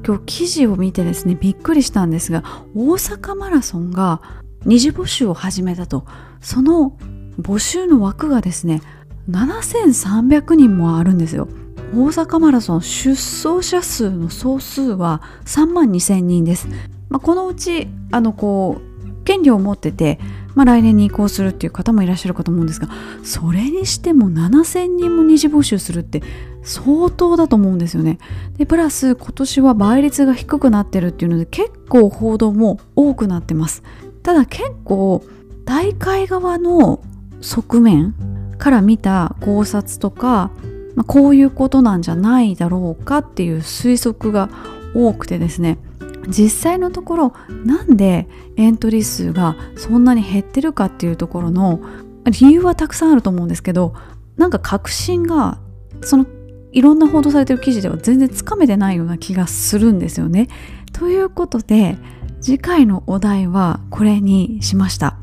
[0.06, 2.42] 今日記事を見てですねびっくりしたんですが
[2.74, 4.20] 大阪マラソンが
[4.64, 6.04] 二次募集を始めたと。
[6.40, 6.96] その
[7.40, 8.82] 募集の枠がですね
[9.30, 11.48] 7300人もあるんですよ
[11.92, 16.68] 大阪マラソン出走者数の総数は3万2000人です、
[17.08, 20.18] まあ、このうちあのこう権利を持ってて
[20.54, 22.88] まあ、来年に移行するっていう方もいらっしゃるかと思うんですが
[23.22, 26.22] それにしても7000人も二次募集するって
[26.62, 28.18] 相当だと思うんですよね。
[28.56, 33.82] でプラス今年は倍率が低くなってるっていうので結構報道も多くなってます。
[34.22, 35.22] ただ結構
[35.66, 37.02] 大会側の
[37.44, 38.14] 側面
[38.58, 40.50] から見た考察とか、
[40.96, 44.48] まあ、こういうことなんじゃないだろうかっていう推測が
[44.94, 45.78] 多くてですね
[46.26, 47.32] 実際のところ
[47.64, 48.26] なんで
[48.56, 51.80] エントリー数がそんなに減ってるかっていうところの
[52.24, 53.94] 理由はたくさんあると思うんですけど
[54.38, 55.58] なんか確信が
[56.00, 56.26] その
[56.72, 60.48] いろんな報道されてる記事では全然つかめてないような気がするんですよね。
[60.92, 61.96] ということで
[62.40, 65.16] 次回のお題はこれにしました。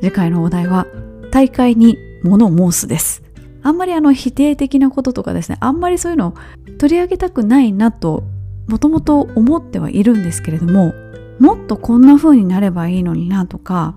[0.00, 0.86] 次回のお題は
[1.30, 3.22] 大会に物申すです。
[3.62, 6.34] あんまりあの否定的なこととかですねあんまりそういうのを
[6.78, 8.24] 取り上げたくないなと
[8.68, 10.94] もともと思ってはいるんですけれども
[11.38, 13.96] もっとこんな風になればいいのになとか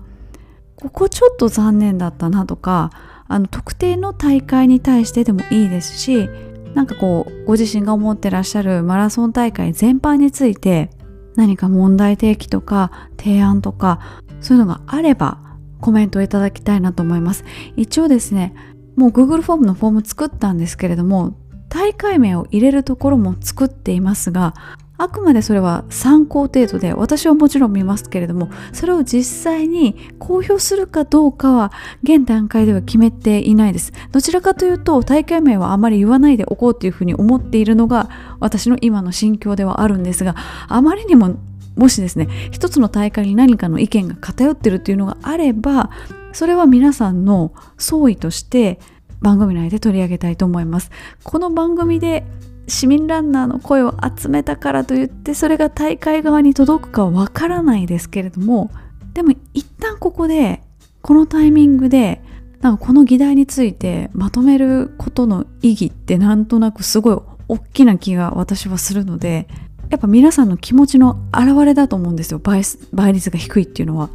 [0.76, 2.90] ここちょっと残念だったなとか
[3.26, 6.28] あの特定の大会に対してでもいいですし
[6.74, 10.90] なんかこうご自身が思ってらっしゃるマラソン大会全般について
[11.36, 14.00] 何か問題提起とか提案とか
[14.40, 15.43] そういうのがあれば
[15.84, 17.44] コメントをいただきたいなと思います。
[17.76, 18.54] 一応ですね
[18.96, 21.36] もう Google フォームのフォーム作ったんですけれども
[21.68, 24.54] 大会名を入れるところも作っていますが
[24.96, 31.70] あくまでそれは参考程度で私はもちろん見ますけれどもそれを実際に公表するかどうかは
[32.02, 33.92] 現段階では決めていないです。
[34.10, 38.08] どちらかというと大会名はあまり言わないでおこうというふうに思っているのが
[38.40, 40.36] 私の今の心境ではあるんですが
[40.68, 41.36] あまりにも
[41.76, 45.90] もしですね一つの大会に何かの意見が偏ってるっていうのがあれば
[46.32, 48.78] それは皆さんの総意として
[49.20, 50.90] 番組内で取り上げたいと思います。
[51.22, 52.24] この番組で
[52.66, 58.70] 市民ランナーの声を集めたからといってそれが大会側に届くかわからないですけれども
[59.12, 60.62] でも一旦ここで
[61.02, 62.22] このタイミングで
[62.60, 67.18] なんかこの議題についてまとめることの意義ってなんとなくすごい
[67.48, 69.46] 大きな気が私はするので
[69.94, 72.40] やっぱ皆さんの気持ちの表れだと思うんですよ。
[72.40, 74.10] 倍倍率が低いっていうのは。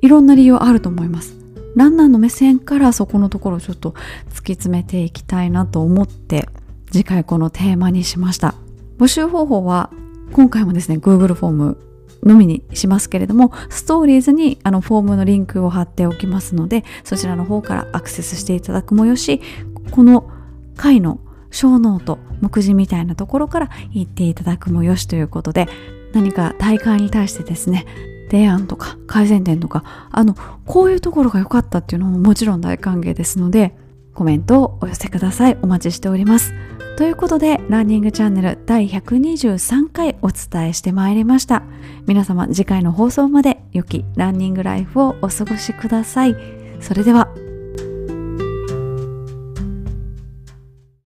[0.00, 1.36] いろんな理由あると思います。
[1.76, 3.92] ランナーの目線からそこのところをちょっと
[4.30, 6.48] 突き詰めていきたいなと思って
[6.90, 8.56] 次回このテーマにしました。
[8.98, 9.90] 募集方法は
[10.32, 11.78] 今回もですね Google フォーム
[12.24, 19.40] のみにしますけれどもストーリーズにあのフォームのリンクを貼っておきますのでそちらの方からアクセスしていただくもよし
[19.92, 20.28] この
[20.76, 21.20] 回の
[21.52, 25.68] ショーノート目次みたいなところから行っていただくもよしということで
[26.12, 27.86] 何か大会に対してですね
[28.30, 30.34] 提案とか改善点とかあの
[30.66, 33.76] こういうところが良かったっていうのももちろん大歓迎ですので
[34.14, 35.58] コメントをお寄せください。
[35.62, 36.52] お待ちしております。
[36.96, 41.62] ということでランニングチャンネル第123回お伝えしてまいりました。
[42.06, 46.36] 皆様次回の放送まで良きランニングライフをお過ごしください。
[46.80, 47.51] それでは。